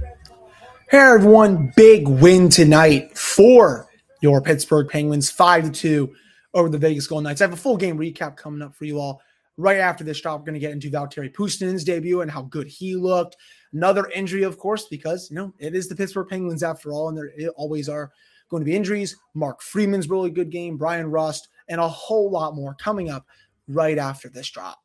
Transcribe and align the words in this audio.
Hey 0.00 0.98
everyone, 0.98 1.72
big 1.76 2.08
win 2.08 2.48
tonight 2.48 3.16
for 3.16 3.88
your 4.20 4.40
Pittsburgh 4.40 4.88
Penguins, 4.88 5.30
five 5.30 5.64
to 5.64 5.70
two 5.70 6.14
over 6.52 6.68
the 6.68 6.78
Vegas 6.78 7.06
Golden 7.06 7.24
Knights. 7.24 7.40
I 7.40 7.44
have 7.44 7.52
a 7.52 7.56
full 7.56 7.76
game 7.76 7.98
recap 7.98 8.36
coming 8.36 8.62
up 8.62 8.74
for 8.74 8.86
you 8.86 8.98
all 8.98 9.20
right 9.56 9.78
after 9.78 10.02
this 10.02 10.20
drop. 10.20 10.40
We're 10.40 10.46
going 10.46 10.54
to 10.54 10.60
get 10.60 10.72
into 10.72 10.90
Valtteri 10.90 11.32
Puustinen's 11.32 11.84
debut 11.84 12.22
and 12.22 12.30
how 12.30 12.42
good 12.42 12.66
he 12.66 12.96
looked. 12.96 13.36
Another 13.72 14.08
injury, 14.08 14.42
of 14.42 14.58
course, 14.58 14.86
because 14.86 15.30
you 15.30 15.36
know 15.36 15.54
it 15.58 15.74
is 15.74 15.86
the 15.86 15.94
Pittsburgh 15.94 16.28
Penguins 16.28 16.62
after 16.62 16.92
all, 16.92 17.08
and 17.08 17.16
there 17.16 17.50
always 17.50 17.88
are 17.88 18.10
going 18.48 18.62
to 18.62 18.64
be 18.64 18.74
injuries. 18.74 19.16
Mark 19.34 19.62
Friedman's 19.62 20.08
really 20.08 20.30
good 20.30 20.50
game, 20.50 20.76
Bryan 20.76 21.10
Rust, 21.10 21.48
and 21.68 21.80
a 21.80 21.88
whole 21.88 22.30
lot 22.30 22.56
more 22.56 22.74
coming 22.74 23.10
up 23.10 23.26
right 23.68 23.98
after 23.98 24.28
this 24.28 24.50
drop. 24.50 24.80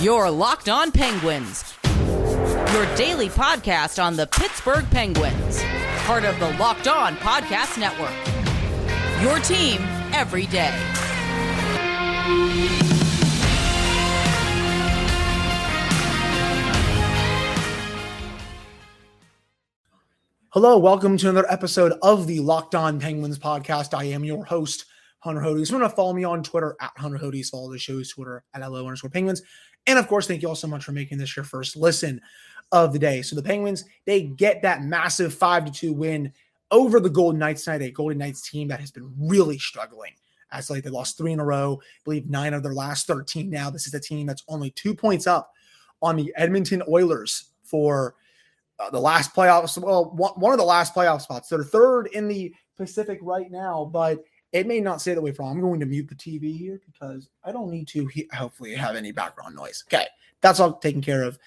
Your 0.00 0.30
Locked 0.30 0.70
On 0.70 0.90
Penguins, 0.90 1.74
your 1.84 2.96
daily 2.96 3.28
podcast 3.28 4.02
on 4.02 4.16
the 4.16 4.26
Pittsburgh 4.28 4.86
Penguins, 4.90 5.62
part 6.06 6.24
of 6.24 6.38
the 6.40 6.48
Locked 6.52 6.88
On 6.88 7.14
Podcast 7.16 7.78
Network. 7.78 8.10
Your 9.20 9.38
team 9.40 9.82
every 10.14 10.46
day. 10.46 10.74
Hello, 20.48 20.78
welcome 20.78 21.18
to 21.18 21.28
another 21.28 21.52
episode 21.52 21.92
of 22.00 22.26
the 22.26 22.40
Locked 22.40 22.74
On 22.74 22.98
Penguins 22.98 23.38
podcast. 23.38 23.92
I 23.92 24.04
am 24.04 24.24
your 24.24 24.46
host, 24.46 24.86
Hunter 25.18 25.42
Hodes. 25.42 25.70
You 25.70 25.78
want 25.78 25.90
to 25.90 25.94
follow 25.94 26.14
me 26.14 26.24
on 26.24 26.42
Twitter 26.42 26.74
at 26.80 26.92
Hunter 26.96 27.18
Hodes, 27.18 27.50
follow 27.50 27.70
the 27.70 27.78
show's 27.78 28.08
Twitter 28.08 28.42
at 28.54 28.66
LO 28.66 28.86
underscore 28.86 29.10
Penguins. 29.10 29.42
And 29.86 29.98
of 29.98 30.08
course, 30.08 30.26
thank 30.26 30.42
you 30.42 30.48
all 30.48 30.54
so 30.54 30.68
much 30.68 30.84
for 30.84 30.92
making 30.92 31.18
this 31.18 31.36
your 31.36 31.44
first 31.44 31.76
listen 31.76 32.20
of 32.72 32.92
the 32.92 32.98
day. 32.98 33.22
So 33.22 33.34
the 33.36 33.42
Penguins, 33.42 33.84
they 34.04 34.22
get 34.22 34.62
that 34.62 34.82
massive 34.82 35.34
5 35.34 35.66
to 35.66 35.72
2 35.72 35.92
win 35.92 36.32
over 36.70 37.00
the 37.00 37.10
Golden 37.10 37.40
Knights 37.40 37.64
tonight, 37.64 37.82
a 37.82 37.90
Golden 37.90 38.18
Knights 38.18 38.48
team 38.48 38.68
that 38.68 38.80
has 38.80 38.90
been 38.90 39.12
really 39.18 39.58
struggling. 39.58 40.12
As 40.52 40.70
like 40.70 40.82
they 40.82 40.90
lost 40.90 41.16
three 41.16 41.32
in 41.32 41.40
a 41.40 41.44
row, 41.44 41.80
I 41.80 42.00
believe 42.04 42.28
nine 42.28 42.54
of 42.54 42.62
their 42.62 42.74
last 42.74 43.06
13 43.06 43.50
now. 43.50 43.70
This 43.70 43.86
is 43.86 43.94
a 43.94 44.00
team 44.00 44.26
that's 44.26 44.42
only 44.48 44.70
two 44.70 44.94
points 44.94 45.26
up 45.26 45.52
on 46.02 46.16
the 46.16 46.32
Edmonton 46.36 46.82
Oilers 46.88 47.50
for 47.62 48.16
uh, 48.80 48.90
the 48.90 49.00
last 49.00 49.34
playoffs. 49.34 49.78
Well, 49.78 50.10
one, 50.10 50.32
one 50.32 50.52
of 50.52 50.58
the 50.58 50.64
last 50.64 50.94
playoff 50.94 51.20
spots. 51.20 51.48
They're 51.48 51.62
third 51.62 52.08
in 52.12 52.26
the 52.26 52.52
Pacific 52.76 53.18
right 53.22 53.50
now, 53.50 53.88
but 53.92 54.24
it 54.52 54.66
may 54.66 54.80
not 54.80 55.00
say 55.00 55.14
that 55.14 55.22
way 55.22 55.32
for 55.32 55.42
I'm 55.44 55.60
going 55.60 55.80
to 55.80 55.86
mute 55.86 56.08
the 56.08 56.14
TV 56.14 56.56
here 56.56 56.80
because 56.86 57.28
I 57.44 57.52
don't 57.52 57.70
need 57.70 57.88
to 57.88 58.06
he- 58.06 58.28
hopefully 58.32 58.74
have 58.74 58.96
any 58.96 59.12
background 59.12 59.54
noise. 59.54 59.84
Okay, 59.88 60.06
that's 60.40 60.60
all 60.60 60.74
taken 60.74 61.00
care 61.00 61.22
of. 61.22 61.38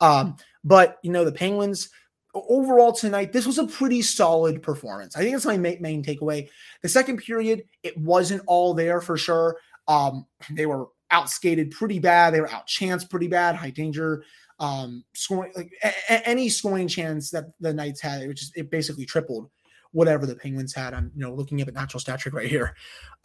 Um, 0.00 0.36
but 0.64 0.98
you 1.02 1.10
know, 1.10 1.24
the 1.24 1.32
Penguins 1.32 1.90
overall 2.34 2.92
tonight, 2.92 3.32
this 3.32 3.46
was 3.46 3.58
a 3.58 3.66
pretty 3.66 4.00
solid 4.02 4.62
performance. 4.62 5.16
I 5.16 5.20
think 5.20 5.34
that's 5.34 5.44
my 5.44 5.56
main, 5.58 5.82
main 5.82 6.02
takeaway. 6.02 6.48
The 6.82 6.88
second 6.88 7.18
period, 7.18 7.64
it 7.82 7.96
wasn't 7.98 8.42
all 8.46 8.74
there 8.74 9.00
for 9.00 9.16
sure. 9.16 9.56
Um, 9.88 10.26
they 10.50 10.66
were 10.66 10.86
outskated 11.12 11.72
pretty 11.72 11.98
bad. 11.98 12.32
They 12.32 12.40
were 12.40 12.48
outchanced 12.48 13.10
pretty 13.10 13.28
bad. 13.28 13.54
High 13.54 13.70
danger 13.70 14.24
um, 14.58 15.04
scoring 15.14 15.52
like 15.56 15.72
a- 15.82 15.88
a- 16.14 16.28
any 16.28 16.48
scoring 16.48 16.88
chance 16.88 17.30
that 17.30 17.46
the 17.60 17.74
Knights 17.74 18.00
had, 18.00 18.26
which 18.28 18.42
is 18.42 18.52
it 18.54 18.70
basically 18.70 19.04
tripled 19.04 19.50
whatever 19.92 20.26
the 20.26 20.34
Penguins 20.34 20.74
had. 20.74 20.94
I'm 20.94 21.12
you 21.14 21.22
know 21.22 21.34
looking 21.34 21.60
at 21.60 21.66
the 21.66 21.72
natural 21.72 22.00
stat 22.00 22.24
right 22.32 22.48
here. 22.48 22.74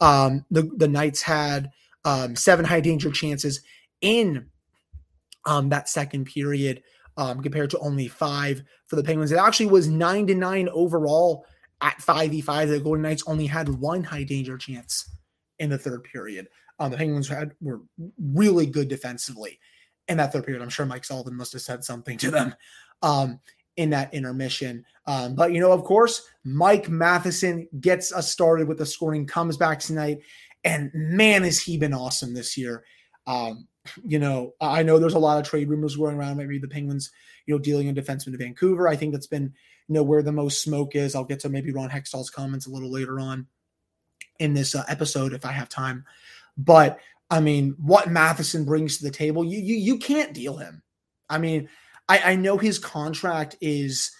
Um, 0.00 0.44
the 0.50 0.70
the 0.76 0.88
Knights 0.88 1.22
had 1.22 1.70
um, 2.04 2.36
seven 2.36 2.64
high 2.64 2.80
danger 2.80 3.10
chances 3.10 3.62
in 4.00 4.46
um, 5.44 5.70
that 5.70 5.88
second 5.88 6.26
period 6.26 6.82
um, 7.16 7.42
compared 7.42 7.70
to 7.70 7.78
only 7.80 8.08
five 8.08 8.62
for 8.86 8.96
the 8.96 9.02
Penguins. 9.02 9.32
It 9.32 9.38
actually 9.38 9.66
was 9.66 9.88
nine 9.88 10.26
to 10.28 10.34
nine 10.34 10.68
overall 10.70 11.44
at 11.80 12.00
five 12.00 12.30
v 12.30 12.40
five. 12.40 12.68
The 12.68 12.80
Golden 12.80 13.02
Knights 13.02 13.24
only 13.26 13.46
had 13.46 13.68
one 13.68 14.04
high 14.04 14.24
danger 14.24 14.56
chance 14.56 15.10
in 15.58 15.70
the 15.70 15.78
third 15.78 16.04
period. 16.04 16.48
Um, 16.78 16.92
the 16.92 16.96
Penguins 16.96 17.28
had 17.28 17.52
were 17.60 17.80
really 18.18 18.66
good 18.66 18.88
defensively 18.88 19.58
in 20.06 20.16
that 20.18 20.32
third 20.32 20.46
period. 20.46 20.62
I'm 20.62 20.68
sure 20.68 20.86
Mike 20.86 21.04
Sullivan 21.04 21.34
must 21.34 21.52
have 21.52 21.62
said 21.62 21.84
something 21.84 22.16
to 22.18 22.30
them. 22.30 22.54
Um, 23.02 23.40
in 23.78 23.90
that 23.90 24.12
intermission. 24.12 24.84
Um, 25.06 25.36
but 25.36 25.52
you 25.52 25.60
know, 25.60 25.72
of 25.72 25.84
course, 25.84 26.28
Mike 26.44 26.88
Matheson 26.88 27.68
gets 27.80 28.12
us 28.12 28.30
started 28.30 28.66
with 28.66 28.76
the 28.76 28.84
scoring, 28.84 29.24
comes 29.24 29.56
back 29.56 29.78
tonight, 29.78 30.18
and 30.64 30.90
man, 30.92 31.44
has 31.44 31.60
he 31.60 31.78
been 31.78 31.94
awesome 31.94 32.34
this 32.34 32.58
year. 32.58 32.84
Um, 33.26 33.68
you 34.04 34.18
know, 34.18 34.54
I 34.60 34.82
know 34.82 34.98
there's 34.98 35.14
a 35.14 35.18
lot 35.18 35.38
of 35.38 35.48
trade 35.48 35.68
rumors 35.68 35.96
going 35.96 36.16
around. 36.16 36.36
Maybe 36.36 36.58
the 36.58 36.68
Penguins, 36.68 37.10
you 37.46 37.54
know, 37.54 37.58
dealing 37.58 37.88
a 37.88 37.94
defenseman 37.94 38.32
to 38.32 38.38
Vancouver. 38.38 38.88
I 38.88 38.96
think 38.96 39.12
that's 39.12 39.28
been, 39.28 39.54
you 39.86 39.94
know, 39.94 40.02
where 40.02 40.22
the 40.22 40.32
most 40.32 40.60
smoke 40.60 40.96
is. 40.96 41.14
I'll 41.14 41.24
get 41.24 41.40
to 41.40 41.48
maybe 41.48 41.70
Ron 41.70 41.88
Hextall's 41.88 42.30
comments 42.30 42.66
a 42.66 42.70
little 42.70 42.90
later 42.90 43.20
on 43.20 43.46
in 44.40 44.54
this 44.54 44.74
uh, 44.74 44.84
episode 44.88 45.32
if 45.32 45.44
I 45.46 45.52
have 45.52 45.68
time. 45.68 46.04
But 46.56 46.98
I 47.30 47.38
mean, 47.38 47.76
what 47.78 48.10
Matheson 48.10 48.64
brings 48.64 48.98
to 48.98 49.04
the 49.04 49.10
table, 49.12 49.44
you 49.44 49.60
you 49.60 49.76
you 49.76 49.98
can't 49.98 50.34
deal 50.34 50.56
him. 50.56 50.82
I 51.30 51.38
mean, 51.38 51.68
I, 52.08 52.32
I 52.32 52.36
know 52.36 52.56
his 52.56 52.78
contract 52.78 53.56
is 53.60 54.10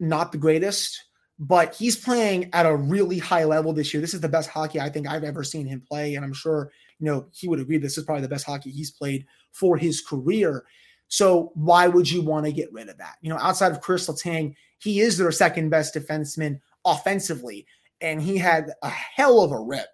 not 0.00 0.32
the 0.32 0.38
greatest, 0.38 1.02
but 1.38 1.74
he's 1.74 1.96
playing 1.96 2.50
at 2.52 2.66
a 2.66 2.76
really 2.76 3.18
high 3.18 3.44
level 3.44 3.72
this 3.72 3.92
year. 3.92 4.00
This 4.00 4.14
is 4.14 4.20
the 4.20 4.28
best 4.28 4.48
hockey 4.48 4.80
I 4.80 4.88
think 4.88 5.08
I've 5.08 5.24
ever 5.24 5.42
seen 5.42 5.66
him 5.66 5.82
play. 5.88 6.14
And 6.14 6.24
I'm 6.24 6.32
sure, 6.32 6.70
you 6.98 7.06
know, 7.06 7.26
he 7.32 7.48
would 7.48 7.60
agree 7.60 7.78
this 7.78 7.98
is 7.98 8.04
probably 8.04 8.22
the 8.22 8.28
best 8.28 8.46
hockey 8.46 8.70
he's 8.70 8.90
played 8.90 9.26
for 9.52 9.76
his 9.76 10.00
career. 10.00 10.64
So 11.08 11.50
why 11.54 11.88
would 11.88 12.10
you 12.10 12.22
want 12.22 12.46
to 12.46 12.52
get 12.52 12.72
rid 12.72 12.88
of 12.88 12.98
that? 12.98 13.16
You 13.20 13.30
know, 13.30 13.38
outside 13.38 13.72
of 13.72 13.80
Chris 13.80 14.08
Letang, 14.08 14.54
he 14.78 15.00
is 15.00 15.18
their 15.18 15.32
second 15.32 15.70
best 15.70 15.94
defenseman 15.94 16.60
offensively. 16.84 17.66
And 18.00 18.22
he 18.22 18.36
had 18.36 18.72
a 18.82 18.88
hell 18.88 19.40
of 19.40 19.52
a 19.52 19.60
rip 19.60 19.88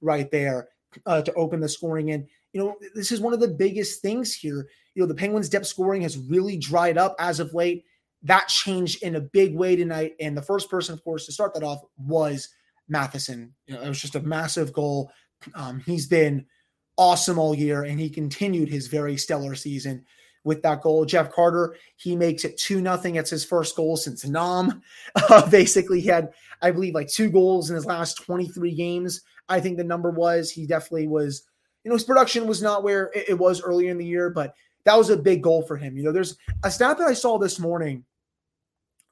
right 0.00 0.30
there 0.30 0.68
uh, 1.06 1.22
to 1.22 1.32
open 1.34 1.60
the 1.60 1.68
scoring 1.68 2.08
in. 2.08 2.26
You 2.52 2.60
know, 2.60 2.76
this 2.94 3.12
is 3.12 3.20
one 3.20 3.32
of 3.32 3.40
the 3.40 3.48
biggest 3.48 4.02
things 4.02 4.34
here 4.34 4.68
you 4.94 5.02
know, 5.02 5.06
the 5.06 5.14
Penguins' 5.14 5.48
depth 5.48 5.66
scoring 5.66 6.02
has 6.02 6.18
really 6.18 6.56
dried 6.56 6.98
up 6.98 7.14
as 7.18 7.40
of 7.40 7.54
late. 7.54 7.84
That 8.22 8.48
changed 8.48 9.02
in 9.02 9.16
a 9.16 9.20
big 9.20 9.54
way 9.54 9.76
tonight. 9.76 10.14
And 10.20 10.36
the 10.36 10.42
first 10.42 10.68
person, 10.68 10.92
of 10.92 11.02
course, 11.02 11.26
to 11.26 11.32
start 11.32 11.54
that 11.54 11.62
off 11.62 11.80
was 11.96 12.48
Matheson. 12.88 13.54
You 13.66 13.74
know, 13.74 13.82
it 13.82 13.88
was 13.88 14.00
just 14.00 14.16
a 14.16 14.20
massive 14.20 14.72
goal. 14.72 15.10
Um, 15.54 15.80
he's 15.86 16.06
been 16.06 16.44
awesome 16.98 17.38
all 17.38 17.54
year, 17.54 17.84
and 17.84 17.98
he 17.98 18.10
continued 18.10 18.68
his 18.68 18.88
very 18.88 19.16
stellar 19.16 19.54
season 19.54 20.04
with 20.44 20.60
that 20.62 20.82
goal. 20.82 21.04
Jeff 21.04 21.32
Carter, 21.32 21.76
he 21.96 22.16
makes 22.16 22.44
it 22.44 22.58
2 22.58 22.82
nothing. 22.82 23.16
It's 23.16 23.30
his 23.30 23.44
first 23.44 23.76
goal 23.76 23.96
since 23.96 24.26
Nam. 24.26 24.82
Uh, 25.14 25.48
basically, 25.48 26.00
he 26.00 26.08
had, 26.08 26.30
I 26.62 26.70
believe, 26.70 26.94
like 26.94 27.08
two 27.08 27.30
goals 27.30 27.70
in 27.70 27.76
his 27.76 27.86
last 27.86 28.22
23 28.24 28.74
games. 28.74 29.22
I 29.48 29.60
think 29.60 29.76
the 29.76 29.84
number 29.84 30.10
was. 30.10 30.50
He 30.50 30.66
definitely 30.66 31.08
was, 31.08 31.42
you 31.84 31.88
know, 31.88 31.94
his 31.94 32.04
production 32.04 32.46
was 32.46 32.62
not 32.62 32.82
where 32.82 33.10
it, 33.14 33.30
it 33.30 33.38
was 33.38 33.62
earlier 33.62 33.90
in 33.90 33.98
the 33.98 34.04
year, 34.04 34.30
but 34.30 34.54
that 34.84 34.96
was 34.96 35.10
a 35.10 35.16
big 35.16 35.42
goal 35.42 35.62
for 35.62 35.76
him. 35.76 35.96
You 35.96 36.04
know, 36.04 36.12
there's 36.12 36.36
a 36.62 36.70
stat 36.70 36.98
that 36.98 37.08
I 37.08 37.14
saw 37.14 37.38
this 37.38 37.58
morning 37.58 38.04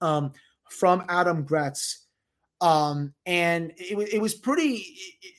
um, 0.01 0.33
from 0.71 1.05
Adam 1.09 1.45
Gretz, 1.45 2.07
um, 2.61 3.15
and 3.27 3.73
it, 3.77 4.15
it 4.15 4.21
was 4.21 4.35
pretty. 4.35 4.87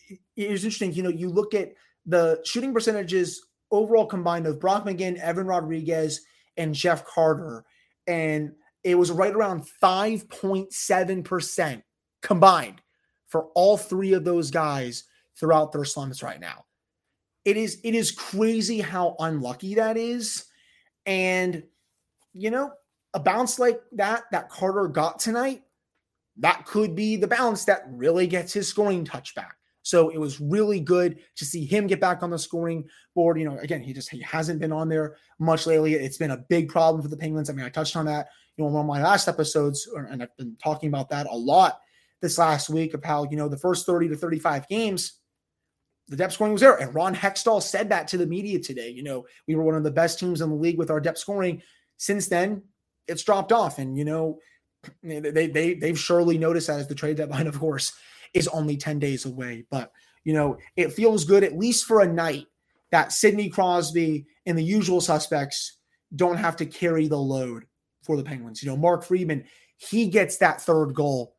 It, 0.09 0.19
it, 0.35 0.51
was 0.51 0.63
interesting. 0.63 0.94
You 0.94 1.03
know, 1.03 1.09
you 1.09 1.29
look 1.29 1.53
at 1.53 1.73
the 2.06 2.41
shooting 2.45 2.73
percentages 2.73 3.46
overall 3.72 4.06
combined 4.06 4.47
of 4.47 4.59
Brock 4.59 4.85
McGinn, 4.85 5.17
Evan 5.19 5.46
Rodrigues, 5.46 6.22
and 6.57 6.73
Jeff 6.73 7.06
Carter, 7.06 7.63
and 8.07 8.53
it 8.84 8.96
was 8.96 9.11
right 9.11 9.34
around 9.34 9.67
five 9.67 10.28
point 10.29 10.73
seven 10.73 11.23
percent 11.23 11.84
combined 12.22 12.81
for 13.28 13.46
all 13.53 13.78
three 13.78 14.13
of 14.13 14.23
those 14.23 14.50
guys 14.50 15.03
throughout 15.38 15.72
their 15.72 15.85
slumps 15.85 16.23
right 16.23 16.40
now 16.40 16.66
it 17.49 17.57
is 17.57 17.79
it 17.84 17.96
is 17.96 18.11
crazy 18.11 18.79
how 18.79 19.16
unlucky 19.19 19.75
that 19.75 19.97
is. 19.97 20.46
And 21.05 21.63
you 22.34 22.51
know 22.51 22.72
a 23.13 23.19
bounce 23.19 23.57
like 23.57 23.81
that 23.93 24.23
that 24.31 24.49
carter 24.49 24.87
got 24.87 25.19
tonight 25.19 25.63
that 26.37 26.66
could 26.66 26.96
be 26.96 27.16
the 27.16 27.28
bounce 27.28 27.66
that 27.66 27.84
really 27.90 28.28
gets 28.28 28.53
his 28.53 28.67
scoring 28.67 29.03
touch 29.03 29.34
back. 29.35 29.55
So 29.81 30.09
it 30.09 30.19
was 30.19 30.40
really 30.40 30.79
good 30.79 31.19
to 31.37 31.46
see 31.46 31.66
him 31.66 31.87
get 31.87 31.99
back 31.99 32.22
on 32.22 32.29
the 32.29 32.37
scoring 32.37 32.87
board. 33.16 33.40
You 33.40 33.49
know 33.49 33.57
again 33.57 33.81
he 33.81 33.93
just 33.93 34.09
he 34.09 34.22
hasn't 34.22 34.59
been 34.59 34.72
on 34.72 34.90
there 34.90 35.16
much 35.40 35.66
lately. 35.66 35.95
It's 35.95 36.17
been 36.17 36.31
a 36.31 36.45
big 36.49 36.69
problem 36.69 37.02
for 37.02 37.07
the 37.07 37.17
penguins. 37.17 37.49
I 37.49 37.53
mean 37.53 37.66
i 37.66 37.69
touched 37.69 37.95
on 37.95 38.05
that 38.05 38.28
you 38.59 38.66
know 38.66 38.72
one 38.72 38.81
of 38.81 38.87
my 38.87 39.02
last 39.02 39.28
episodes 39.29 39.87
and 39.95 40.22
i've 40.22 40.35
been 40.37 40.55
talking 40.61 40.90
about 40.90 41.09
that 41.09 41.28
a 41.28 41.35
lot 41.35 41.79
this 42.22 42.37
last 42.37 42.69
week 42.69 42.93
of 42.93 43.03
how 43.03 43.25
you 43.31 43.37
know 43.37 43.47
the 43.47 43.57
first 43.57 43.85
30 43.85 44.09
to 44.09 44.16
35 44.17 44.67
games 44.67 45.18
the 46.09 46.17
depth 46.17 46.34
scoring 46.34 46.53
was 46.53 46.61
there. 46.61 46.76
And 46.76 46.94
Ron 46.94 47.16
Hextall 47.16 47.61
said 47.61 47.90
that 47.90 48.08
to 48.09 48.17
the 48.17 48.26
media 48.26 48.59
today. 48.59 48.90
You 48.90 49.03
know, 49.03 49.26
we 49.47 49.56
were 49.56 49.64
one 49.64 49.76
of 49.76 49.84
the 49.84 49.91
best 49.91 50.20
teams 50.20 50.41
in 50.41 50.50
the 50.50 50.56
league 50.56 50.78
with 50.78 50.90
our 50.90 51.00
depth 51.00 51.20
scoring. 51.20 51.61
Since 51.97 52.28
then, 52.28 52.64
it's 53.08 53.23
dropped 53.23 53.52
off. 53.52 53.78
And, 53.78 53.97
you 53.97 54.06
know, 54.06 54.40
they, 55.03 55.47
they, 55.47 55.76
they've 55.76 56.00
surely 56.00 56.38
noticed 56.38 56.67
that 56.67 56.79
as 56.79 56.88
the 56.88 56.96
trade 56.96 57.17
deadline, 57.17 57.47
of 57.47 57.59
course, 57.59 57.94
is 58.34 58.47
only 58.47 58.76
10 58.76 59.00
days 59.00 59.26
away. 59.26 59.66
But, 59.70 59.91
you 60.23 60.34
know, 60.34 60.58
it 60.76 60.94
feels 60.94 61.26
good 61.26 61.44
at 61.44 61.58
least 61.58 61.85
for 61.85 62.02
a 62.02 62.12
night 62.12 62.47
that 62.91 63.12
Sidney 63.12 63.50
Crosby 63.50 64.26
and 64.46 64.58
the 64.58 64.64
usual 64.64 65.02
suspects 65.02 65.78
don't 66.16 66.38
have 66.38 66.55
to 66.58 66.66
carry 66.66 67.08
the 67.08 67.17
load 67.17 67.66
for 68.03 68.17
the 68.17 68.23
Penguins. 68.23 68.64
You 68.64 68.70
know, 68.70 68.78
Mark 68.78 69.03
Friedman, 69.03 69.46
he 69.78 70.08
gets 70.08 70.38
that 70.38 70.62
third 70.62 70.96
goal 70.96 71.35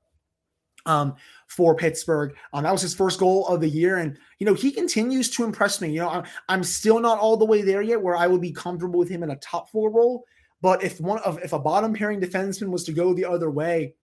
um, 0.87 1.15
for 1.47 1.75
Pittsburgh. 1.75 2.35
Um, 2.53 2.65
that 2.65 2.73
was 2.73 2.83
his 2.83 2.95
first 2.95 3.19
goal 3.19 3.47
of 3.47 3.61
the 3.61 3.69
year. 3.69 3.97
And, 3.97 4.17
you 4.39 4.47
know, 4.47 4.55
he 4.55 4.71
continues 4.71 5.31
to 5.31 5.45
impress 5.45 5.81
me. 5.81 5.91
You 5.91 6.01
know, 6.01 6.11
I'm, 6.11 6.25
I'm 6.49 6.65
still 6.65 7.01
not 7.01 7.19
all 7.19 7.37
the 7.37 7.45
way 7.45 7.63
there 7.63 7.83
yet 7.83 8.01
where 8.01 8.17
I 8.17 8.27
would 8.27 8.41
be 8.41 8.53
comfortable 8.53 8.99
with 8.99 9.09
him 9.09 9.23
in 9.23 9.31
a 9.31 9.37
top 9.37 9.71
four 9.71 9.91
role. 9.91 10.25
But 10.63 10.83
if 10.83 11.01
one 11.01 11.19
of 11.21 11.39
if 11.43 11.53
a 11.53 11.59
bottom 11.59 11.95
pairing 11.95 12.21
defenseman 12.21 12.69
was 12.69 12.85
to 12.85 12.93
go 12.93 13.15
the 13.15 13.25
other 13.25 13.51
way 13.51 13.95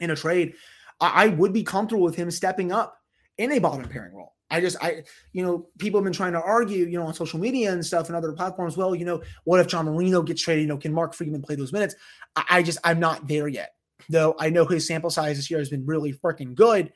in 0.00 0.10
a 0.10 0.16
trade, 0.16 0.54
I, 1.00 1.24
I 1.24 1.28
would 1.28 1.52
be 1.52 1.62
comfortable 1.62 2.02
with 2.02 2.16
him 2.16 2.30
stepping 2.30 2.72
up 2.72 2.96
in 3.38 3.52
a 3.52 3.58
bottom 3.58 3.88
pairing 3.88 4.14
role. 4.14 4.34
I 4.52 4.60
just, 4.60 4.76
I, 4.82 5.04
you 5.32 5.44
know, 5.44 5.68
people 5.78 6.00
have 6.00 6.04
been 6.04 6.12
trying 6.12 6.32
to 6.32 6.42
argue, 6.42 6.86
you 6.86 6.98
know, 6.98 7.06
on 7.06 7.14
social 7.14 7.38
media 7.38 7.72
and 7.72 7.86
stuff 7.86 8.08
and 8.08 8.16
other 8.16 8.32
platforms. 8.32 8.76
Well, 8.76 8.96
you 8.96 9.04
know, 9.04 9.22
what 9.44 9.60
if 9.60 9.68
John 9.68 9.84
Marino 9.84 10.22
gets 10.22 10.42
traded? 10.42 10.62
You 10.62 10.68
know, 10.68 10.76
can 10.76 10.92
Mark 10.92 11.14
Friedman 11.14 11.42
play 11.42 11.54
those 11.54 11.72
minutes? 11.72 11.94
I, 12.34 12.44
I 12.50 12.62
just, 12.64 12.78
I'm 12.82 12.98
not 12.98 13.28
there 13.28 13.46
yet. 13.46 13.74
Though 14.08 14.34
I 14.38 14.50
know 14.50 14.64
his 14.64 14.86
sample 14.86 15.10
size 15.10 15.36
this 15.36 15.50
year 15.50 15.58
has 15.58 15.70
been 15.70 15.86
really 15.86 16.12
freaking 16.12 16.54
good. 16.54 16.92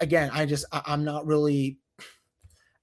Again, 0.00 0.30
I 0.32 0.46
just, 0.46 0.64
I, 0.72 0.82
am 0.86 1.04
not 1.04 1.26
really, 1.26 1.78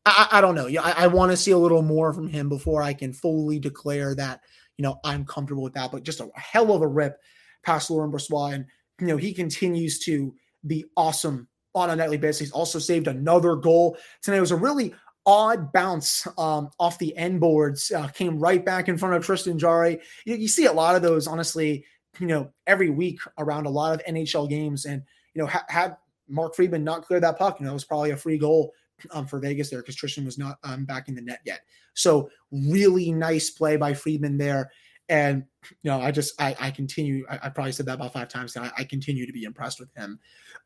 I, 0.05 0.27
I 0.33 0.41
don't 0.41 0.55
know. 0.55 0.67
I, 0.81 1.03
I 1.03 1.07
want 1.07 1.31
to 1.31 1.37
see 1.37 1.51
a 1.51 1.57
little 1.57 1.81
more 1.81 2.13
from 2.13 2.27
him 2.27 2.49
before 2.49 2.81
I 2.81 2.93
can 2.93 3.13
fully 3.13 3.59
declare 3.59 4.15
that, 4.15 4.41
you 4.77 4.83
know, 4.83 4.99
I'm 5.03 5.25
comfortable 5.25 5.63
with 5.63 5.73
that. 5.73 5.91
But 5.91 6.03
just 6.03 6.21
a 6.21 6.29
hell 6.35 6.71
of 6.71 6.81
a 6.81 6.87
rip 6.87 7.17
past 7.63 7.89
Laurent 7.89 8.13
Brossoit. 8.13 8.55
And, 8.55 8.65
you 9.01 9.07
know, 9.07 9.17
he 9.17 9.33
continues 9.33 9.99
to 9.99 10.33
be 10.65 10.85
awesome 10.95 11.47
on 11.75 11.89
a 11.89 11.95
nightly 11.95 12.17
basis. 12.17 12.39
He's 12.39 12.51
also 12.51 12.79
saved 12.79 13.07
another 13.07 13.55
goal 13.55 13.97
tonight. 14.21 14.37
It 14.37 14.41
was 14.41 14.51
a 14.51 14.55
really 14.55 14.93
odd 15.27 15.73
bounce 15.73 16.25
um, 16.37 16.69
off 16.79 16.97
the 16.97 17.15
end 17.17 17.41
boards, 17.41 17.91
uh, 17.91 18.07
came 18.07 18.39
right 18.39 18.65
back 18.65 18.87
in 18.87 18.97
front 18.97 19.13
of 19.13 19.25
Tristan 19.25 19.59
Jarry. 19.59 19.99
You, 20.25 20.35
you, 20.35 20.47
see 20.47 20.65
a 20.65 20.71
lot 20.71 20.95
of 20.95 21.01
those, 21.01 21.27
honestly, 21.27 21.85
you 22.19 22.27
know, 22.27 22.51
every 22.65 22.89
week 22.89 23.19
around 23.37 23.65
a 23.65 23.69
lot 23.69 23.93
of 23.93 24.05
NHL 24.05 24.49
games. 24.49 24.85
And, 24.85 25.01
you 25.33 25.41
know, 25.41 25.47
ha- 25.47 25.65
had 25.69 25.97
Mark 26.27 26.55
Friedman 26.55 26.83
not 26.83 27.05
cleared 27.05 27.23
that 27.23 27.37
puck, 27.37 27.59
you 27.59 27.65
know, 27.65 27.71
it 27.71 27.75
was 27.75 27.85
probably 27.85 28.11
a 28.11 28.17
free 28.17 28.37
goal 28.37 28.73
um, 29.11 29.27
for 29.27 29.39
Vegas 29.39 29.69
there 29.69 29.79
because 29.79 29.95
Tristan 29.95 30.25
was 30.25 30.37
not 30.37 30.57
um, 30.63 30.85
back 30.85 31.07
in 31.07 31.15
the 31.15 31.21
net 31.21 31.39
yet. 31.45 31.61
So, 31.93 32.29
really 32.51 33.11
nice 33.11 33.49
play 33.49 33.75
by 33.75 33.93
Friedman 33.93 34.37
there. 34.37 34.71
And 35.09 35.45
you 35.83 35.91
know, 35.91 36.01
I 36.01 36.11
just 36.11 36.39
I, 36.39 36.55
I 36.59 36.71
continue. 36.71 37.25
I, 37.29 37.39
I, 37.43 37.49
probably 37.49 37.71
said 37.71 37.85
that 37.85 37.95
about 37.95 38.13
five 38.13 38.27
times 38.27 38.55
now. 38.55 38.63
I, 38.63 38.71
I, 38.79 38.83
continue 38.83 39.25
to 39.25 39.31
be 39.31 39.45
impressed 39.45 39.79
with 39.79 39.89
him, 39.95 40.19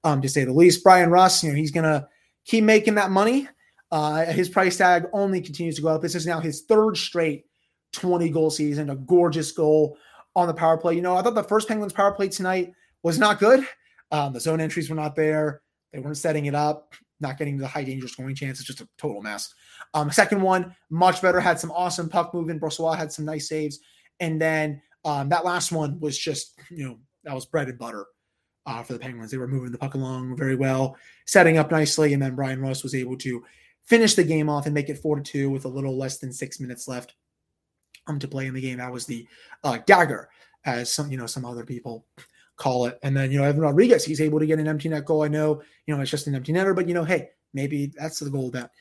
um, 0.03 0.19
to 0.21 0.29
say 0.29 0.45
the 0.45 0.53
least. 0.53 0.83
Bryan 0.83 1.11
Rust, 1.11 1.43
you 1.43 1.51
know, 1.51 1.55
he's 1.55 1.71
gonna 1.71 2.07
keep 2.45 2.63
making 2.63 2.95
that 2.95 3.11
money. 3.11 3.47
Uh, 3.91 4.25
his 4.25 4.49
price 4.49 4.77
tag 4.77 5.05
only 5.13 5.41
continues 5.41 5.75
to 5.75 5.81
go 5.83 5.89
up. 5.89 6.01
This 6.01 6.15
is 6.15 6.25
now 6.25 6.39
his 6.39 6.61
third 6.61 6.97
straight 6.97 7.45
20 7.93 8.29
goal 8.29 8.49
season, 8.49 8.89
a 8.89 8.95
gorgeous 8.95 9.51
goal 9.51 9.97
on 10.35 10.47
the 10.47 10.53
power 10.53 10.77
play. 10.77 10.95
You 10.95 11.01
know, 11.01 11.15
I 11.15 11.21
thought 11.21 11.35
the 11.35 11.43
first 11.43 11.67
Penguins 11.67 11.93
power 11.93 12.11
play 12.11 12.29
tonight 12.29 12.73
was 13.03 13.19
not 13.19 13.39
good. 13.39 13.65
Um, 14.11 14.33
the 14.33 14.39
zone 14.39 14.61
entries 14.61 14.89
were 14.89 14.95
not 14.95 15.15
there. 15.15 15.61
They 15.93 15.99
weren't 15.99 16.17
setting 16.17 16.45
it 16.45 16.55
up, 16.55 16.93
not 17.19 17.37
getting 17.37 17.57
the 17.57 17.67
high 17.67 17.83
danger 17.83 18.07
scoring 18.07 18.35
chance. 18.35 18.59
It's 18.59 18.67
just 18.67 18.81
a 18.81 18.87
total 18.97 19.21
mess. 19.21 19.53
Um, 19.93 20.11
second 20.11 20.41
one, 20.41 20.75
much 20.89 21.21
better, 21.21 21.39
had 21.39 21.59
some 21.59 21.71
awesome 21.71 22.09
puck 22.09 22.33
movement. 22.33 22.61
Brossoit 22.61 22.97
had 22.97 23.11
some 23.11 23.25
nice 23.25 23.49
saves. 23.49 23.79
And 24.19 24.41
then 24.41 24.81
um, 25.03 25.29
that 25.29 25.45
last 25.45 25.71
one 25.71 25.99
was 25.99 26.17
just, 26.17 26.53
you 26.69 26.87
know, 26.87 26.99
that 27.23 27.35
was 27.35 27.45
bread 27.45 27.67
and 27.67 27.77
butter 27.77 28.05
uh, 28.65 28.83
for 28.83 28.93
the 28.93 28.99
Penguins. 28.99 29.31
They 29.31 29.37
were 29.37 29.47
moving 29.47 29.71
the 29.71 29.77
puck 29.77 29.95
along 29.95 30.37
very 30.37 30.55
well, 30.55 30.95
setting 31.25 31.57
up 31.57 31.71
nicely. 31.71 32.13
And 32.13 32.21
then 32.21 32.35
Bryan 32.35 32.61
Rust 32.61 32.83
was 32.83 32.95
able 32.95 33.17
to 33.17 33.43
finish 33.85 34.15
the 34.15 34.23
game 34.23 34.49
off 34.49 34.65
and 34.65 34.73
make 34.73 34.89
it 34.89 34.99
four 34.99 35.17
to 35.17 35.21
two 35.21 35.49
with 35.49 35.65
a 35.65 35.69
little 35.69 35.97
less 35.97 36.19
than 36.19 36.31
six 36.31 36.59
minutes 36.59 36.87
left 36.87 37.15
um, 38.07 38.19
to 38.19 38.27
play 38.27 38.47
in 38.47 38.53
the 38.53 38.61
game. 38.61 38.77
That 38.77 38.91
was 38.91 39.05
the 39.05 39.27
uh, 39.63 39.79
dagger, 39.85 40.29
as 40.65 40.91
some, 40.91 41.11
you 41.11 41.17
know, 41.17 41.27
some 41.27 41.45
other 41.45 41.65
people 41.65 42.05
call 42.57 42.85
it. 42.85 42.99
And 43.03 43.15
then, 43.15 43.31
you 43.31 43.39
know, 43.39 43.45
Evan 43.45 43.61
Rodrigues, 43.61 44.05
he's 44.05 44.21
able 44.21 44.39
to 44.39 44.45
get 44.45 44.59
an 44.59 44.67
empty 44.67 44.89
net 44.89 45.05
goal. 45.05 45.23
I 45.23 45.27
know, 45.27 45.61
you 45.85 45.95
know, 45.95 46.01
it's 46.01 46.11
just 46.11 46.27
an 46.27 46.35
empty 46.35 46.53
netter, 46.53 46.75
but, 46.75 46.87
you 46.87 46.93
know, 46.93 47.03
hey, 47.03 47.29
maybe 47.53 47.91
that's 47.97 48.19
the 48.19 48.29
goal 48.29 48.51
that 48.51 48.71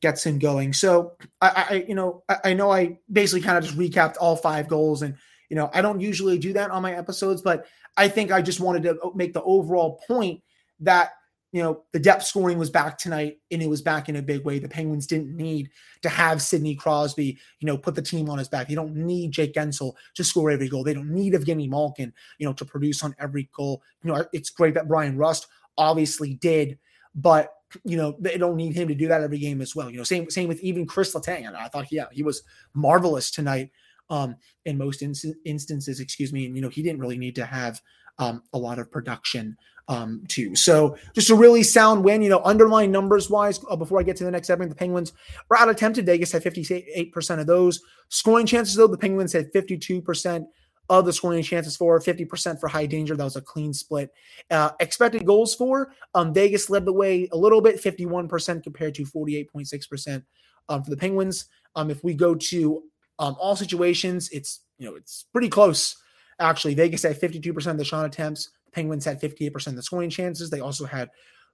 gets 0.00 0.24
him 0.24 0.38
going. 0.38 0.72
So 0.72 1.12
I, 1.40 1.66
I 1.70 1.84
you 1.88 1.94
know, 1.94 2.22
I, 2.28 2.36
I 2.44 2.54
know 2.54 2.70
I 2.70 2.98
basically 3.12 3.42
kind 3.42 3.58
of 3.58 3.64
just 3.64 3.78
recapped 3.78 4.16
all 4.20 4.36
five 4.36 4.68
goals, 4.68 5.02
and 5.02 5.14
you 5.48 5.56
know, 5.56 5.70
I 5.74 5.82
don't 5.82 6.00
usually 6.00 6.38
do 6.38 6.52
that 6.54 6.70
on 6.70 6.82
my 6.82 6.94
episodes, 6.94 7.42
but 7.42 7.66
I 7.96 8.08
think 8.08 8.32
I 8.32 8.40
just 8.42 8.60
wanted 8.60 8.82
to 8.84 9.12
make 9.14 9.32
the 9.32 9.42
overall 9.42 10.00
point 10.06 10.42
that 10.80 11.12
you 11.52 11.62
know 11.62 11.82
the 11.92 11.98
depth 11.98 12.24
scoring 12.24 12.58
was 12.58 12.70
back 12.70 12.96
tonight, 12.96 13.38
and 13.50 13.62
it 13.62 13.68
was 13.68 13.82
back 13.82 14.08
in 14.08 14.16
a 14.16 14.22
big 14.22 14.44
way. 14.44 14.58
The 14.58 14.68
Penguins 14.68 15.06
didn't 15.06 15.36
need 15.36 15.70
to 16.02 16.08
have 16.08 16.40
Sidney 16.40 16.74
Crosby, 16.74 17.38
you 17.58 17.66
know, 17.66 17.76
put 17.76 17.94
the 17.94 18.02
team 18.02 18.30
on 18.30 18.38
his 18.38 18.48
back. 18.48 18.68
They 18.68 18.74
don't 18.74 18.94
need 18.94 19.32
Jake 19.32 19.54
Guentzel 19.54 19.94
to 20.14 20.24
score 20.24 20.50
every 20.50 20.68
goal. 20.68 20.84
They 20.84 20.94
don't 20.94 21.10
need 21.10 21.34
Evgeny 21.34 21.68
Malkin, 21.68 22.12
you 22.38 22.46
know, 22.46 22.52
to 22.52 22.64
produce 22.64 23.02
on 23.02 23.14
every 23.18 23.50
goal. 23.54 23.82
You 24.02 24.12
know, 24.12 24.24
it's 24.32 24.50
great 24.50 24.74
that 24.74 24.88
Bryan 24.88 25.16
Rust 25.16 25.48
obviously 25.76 26.34
did, 26.34 26.78
but 27.14 27.52
you 27.84 27.96
know, 27.96 28.16
they 28.18 28.36
don't 28.36 28.56
need 28.56 28.74
him 28.74 28.88
to 28.88 28.94
do 28.94 29.08
that 29.08 29.22
every 29.22 29.38
game 29.38 29.60
as 29.60 29.74
well. 29.74 29.90
You 29.90 29.98
know, 29.98 30.04
same 30.04 30.30
same 30.30 30.48
with 30.48 30.60
even 30.60 30.86
Chris 30.86 31.14
Letang. 31.14 31.52
I 31.54 31.68
thought, 31.68 31.90
yeah, 31.90 32.06
he 32.12 32.22
was 32.22 32.42
marvelous 32.74 33.30
tonight 33.30 33.70
um, 34.08 34.36
in 34.64 34.78
most 34.78 35.02
in- 35.02 35.14
instances. 35.44 36.00
Excuse 36.00 36.32
me, 36.32 36.46
and 36.46 36.54
you 36.54 36.62
know, 36.62 36.68
he 36.68 36.82
didn't 36.82 37.00
really 37.00 37.18
need 37.18 37.34
to 37.36 37.44
have 37.44 37.80
um, 38.18 38.42
a 38.52 38.58
lot 38.58 38.78
of 38.78 38.90
production 38.90 39.56
um, 39.90 40.22
too. 40.28 40.54
So 40.54 40.96
just 41.14 41.30
a 41.30 41.34
really 41.34 41.64
sound 41.64 42.04
win. 42.04 42.22
You 42.22 42.30
know, 42.30 42.40
underlying 42.40 42.92
numbers 42.92 43.28
wise. 43.28 43.60
Uh, 43.68 43.76
before 43.76 44.00
I 44.00 44.04
get 44.04 44.16
to 44.16 44.24
the 44.24 44.30
next 44.30 44.46
segment, 44.46 44.70
the 44.70 44.76
Penguins 44.76 45.12
were 45.50 45.58
out 45.58 45.68
attempted. 45.68 46.06
Vegas 46.06 46.32
had 46.32 46.44
fifty 46.44 46.64
eight 46.94 47.12
percent 47.12 47.40
of 47.40 47.46
those 47.46 47.80
scoring 48.08 48.46
chances. 48.46 48.76
Though 48.76 48.86
the 48.86 48.96
Penguins 48.96 49.32
had 49.32 49.52
fifty 49.52 49.76
two 49.76 50.00
percent 50.00 50.46
of 50.88 51.04
the 51.04 51.12
scoring 51.12 51.42
chances 51.42 51.76
for, 51.76 52.00
50% 52.00 52.58
for 52.58 52.68
high 52.68 52.84
danger. 52.84 53.14
That 53.14 53.22
was 53.22 53.36
a 53.36 53.40
clean 53.40 53.72
split. 53.72 54.10
Uh, 54.50 54.70
expected 54.80 55.24
goals 55.24 55.54
for, 55.54 55.92
um, 56.14 56.34
Vegas 56.34 56.68
led 56.68 56.84
the 56.84 56.92
way 56.92 57.28
a 57.30 57.36
little 57.36 57.60
bit, 57.60 57.80
51% 57.80 58.64
compared 58.64 58.96
to 58.96 59.04
48.6% 59.04 60.24
um, 60.68 60.82
for 60.82 60.90
the 60.90 60.96
Penguins. 60.96 61.44
Um, 61.76 61.90
if 61.90 62.02
we 62.02 62.12
go 62.12 62.34
to 62.34 62.82
um, 63.20 63.36
all 63.38 63.54
situations, 63.54 64.30
it's, 64.30 64.62
you 64.78 64.90
know, 64.90 64.96
it's 64.96 65.26
pretty 65.32 65.48
close. 65.48 65.94
Actually, 66.40 66.74
Vegas 66.74 67.04
had 67.04 67.20
52% 67.20 67.66
of 67.68 67.78
the 67.78 67.84
shot 67.84 68.04
attempts. 68.04 68.50
Penguins 68.72 69.04
had 69.04 69.20
58% 69.20 69.66
of 69.68 69.76
the 69.76 69.82
scoring 69.82 70.10
chances. 70.10 70.50
They 70.50 70.60
also 70.60 70.84
had 70.84 71.10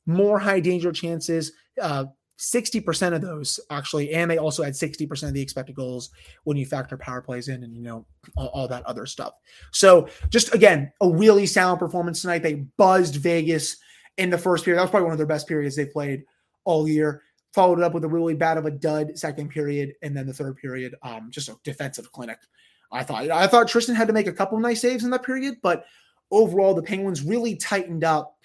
more 0.06 0.38
high 0.38 0.60
danger 0.60 0.92
chances. 0.92 1.52
Uh, 1.80 2.06
60% 2.38 3.14
of 3.14 3.22
those 3.22 3.58
actually, 3.70 4.12
and 4.12 4.30
they 4.30 4.38
also 4.38 4.62
had 4.62 4.74
60% 4.74 5.28
of 5.28 5.34
the 5.34 5.40
expected 5.40 5.74
goals 5.74 6.10
when 6.44 6.56
you 6.56 6.66
factor 6.66 6.96
power 6.96 7.22
plays 7.22 7.48
in 7.48 7.64
and 7.64 7.74
you 7.74 7.82
know 7.82 8.06
all, 8.36 8.48
all, 8.48 8.68
that 8.68 8.84
other 8.84 9.06
stuff. 9.06 9.32
So 9.72 10.08
just 10.28 10.54
again, 10.54 10.92
a 11.00 11.08
really 11.08 11.46
sound 11.46 11.78
performance 11.78 12.20
tonight. 12.20 12.42
They 12.42 12.66
buzzed 12.76 13.16
Vegas 13.16 13.78
in 14.18 14.30
the 14.30 14.38
first 14.38 14.64
period. 14.64 14.78
That 14.78 14.82
was 14.82 14.90
probably 14.90 15.06
one 15.06 15.12
of 15.12 15.18
their 15.18 15.26
best 15.26 15.48
periods 15.48 15.76
they 15.76 15.86
played 15.86 16.24
all 16.64 16.86
year. 16.86 17.22
Followed 17.54 17.78
it 17.78 17.84
up 17.84 17.94
with 17.94 18.04
a 18.04 18.08
really 18.08 18.34
bad 18.34 18.58
of 18.58 18.66
a 18.66 18.70
dud 18.70 19.18
second 19.18 19.48
period, 19.48 19.94
and 20.02 20.14
then 20.14 20.26
the 20.26 20.34
third 20.34 20.58
period, 20.58 20.94
um, 21.02 21.30
just 21.30 21.48
a 21.48 21.56
defensive 21.64 22.12
clinic. 22.12 22.38
I 22.92 23.02
thought 23.02 23.30
I 23.30 23.46
thought 23.46 23.68
Tristan 23.68 23.94
had 23.94 24.08
to 24.08 24.12
make 24.12 24.26
a 24.26 24.32
couple 24.32 24.58
of 24.58 24.62
nice 24.62 24.82
saves 24.82 25.04
in 25.04 25.10
that 25.10 25.24
period, 25.24 25.56
but 25.62 25.86
overall 26.30 26.74
the 26.74 26.82
Penguins 26.82 27.22
really 27.22 27.56
tightened 27.56 28.04
up 28.04 28.36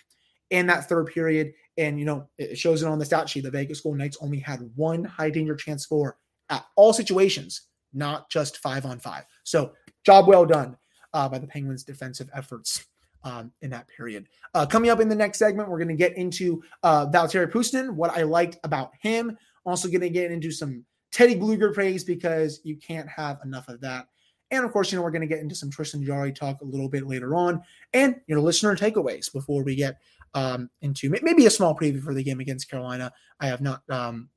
in 0.50 0.68
that 0.68 0.88
third 0.88 1.08
period 1.08 1.54
and, 1.78 1.98
you 1.98 2.06
know, 2.06 2.28
it 2.38 2.58
shows 2.58 2.84
it 2.84 2.88
on 2.88 3.00
the 3.00 3.06
stat 3.06 3.30
sheet. 3.30 3.44
The 3.44 3.52
Vegas 3.52 3.82
Golden 3.82 4.00
Knights 4.00 4.18
only 4.22 4.40
had 4.40 4.70
one 4.76 5.04
high 5.04 5.30
danger 5.30 5.56
chance 5.56 5.86
for 5.86 6.18
at 6.50 6.66
all 6.76 6.94
situations, 6.94 7.68
not 7.94 8.30
just 8.30 8.58
five 8.58 8.86
on 8.86 9.00
five. 9.00 9.24
So, 9.44 9.74
job 10.06 10.28
well 10.28 10.46
done 10.46 10.78
uh, 11.14 11.30
by 11.30 11.40
the 11.40 11.48
Penguins' 11.48 11.84
defensive 11.84 12.30
efforts 12.34 12.86
um, 13.24 13.52
in 13.62 13.70
that 13.70 13.88
period. 13.88 14.28
Uh, 14.54 14.66
coming 14.66 14.90
up 14.90 15.00
in 15.00 15.10
the 15.10 15.16
next 15.16 15.40
segment, 15.40 15.70
we're 15.70 15.78
going 15.78 15.88
to 15.88 15.96
get 15.96 16.18
into 16.18 16.62
uh, 16.84 17.08
Valtteri 17.08 17.50
Puustinen, 17.50 17.92
what 17.92 18.12
I 18.12 18.24
liked 18.24 18.58
about 18.64 18.92
him. 19.02 19.38
Also, 19.66 19.88
going 19.88 20.02
to 20.02 20.10
get 20.10 20.32
into 20.32 20.52
some 20.52 20.84
Teddy 21.12 21.36
Blueger 21.36 21.74
praise 21.74 22.04
because 22.04 22.62
you 22.64 22.78
can't 22.78 23.08
have 23.08 23.40
enough 23.46 23.68
of 23.68 23.80
that. 23.82 24.08
And 24.52 24.66
of 24.66 24.72
course, 24.72 24.92
you 24.92 24.98
know, 24.98 25.04
we're 25.04 25.12
going 25.12 25.22
to 25.22 25.28
get 25.28 25.40
into 25.40 25.56
some 25.56 25.72
Tristan 25.72 26.04
Jarry 26.04 26.34
talk 26.34 26.62
a 26.62 26.66
little 26.66 26.90
bit 26.90 27.08
later 27.08 27.36
on 27.36 27.62
and, 27.94 28.20
you 28.28 28.36
know, 28.36 28.42
listener 28.42 28.76
takeaways 28.76 29.32
before 29.32 29.64
we 29.64 29.76
get 29.76 29.98
um, 30.34 30.70
into 30.82 31.10
maybe 31.10 31.46
a 31.46 31.50
small 31.50 31.76
preview 31.76 32.02
for 32.02 32.14
the 32.14 32.24
game 32.24 32.40
against 32.40 32.70
Carolina. 32.70 33.12
I 33.40 33.48
have 33.48 33.62
not. 33.62 33.82
Um, 33.90 34.30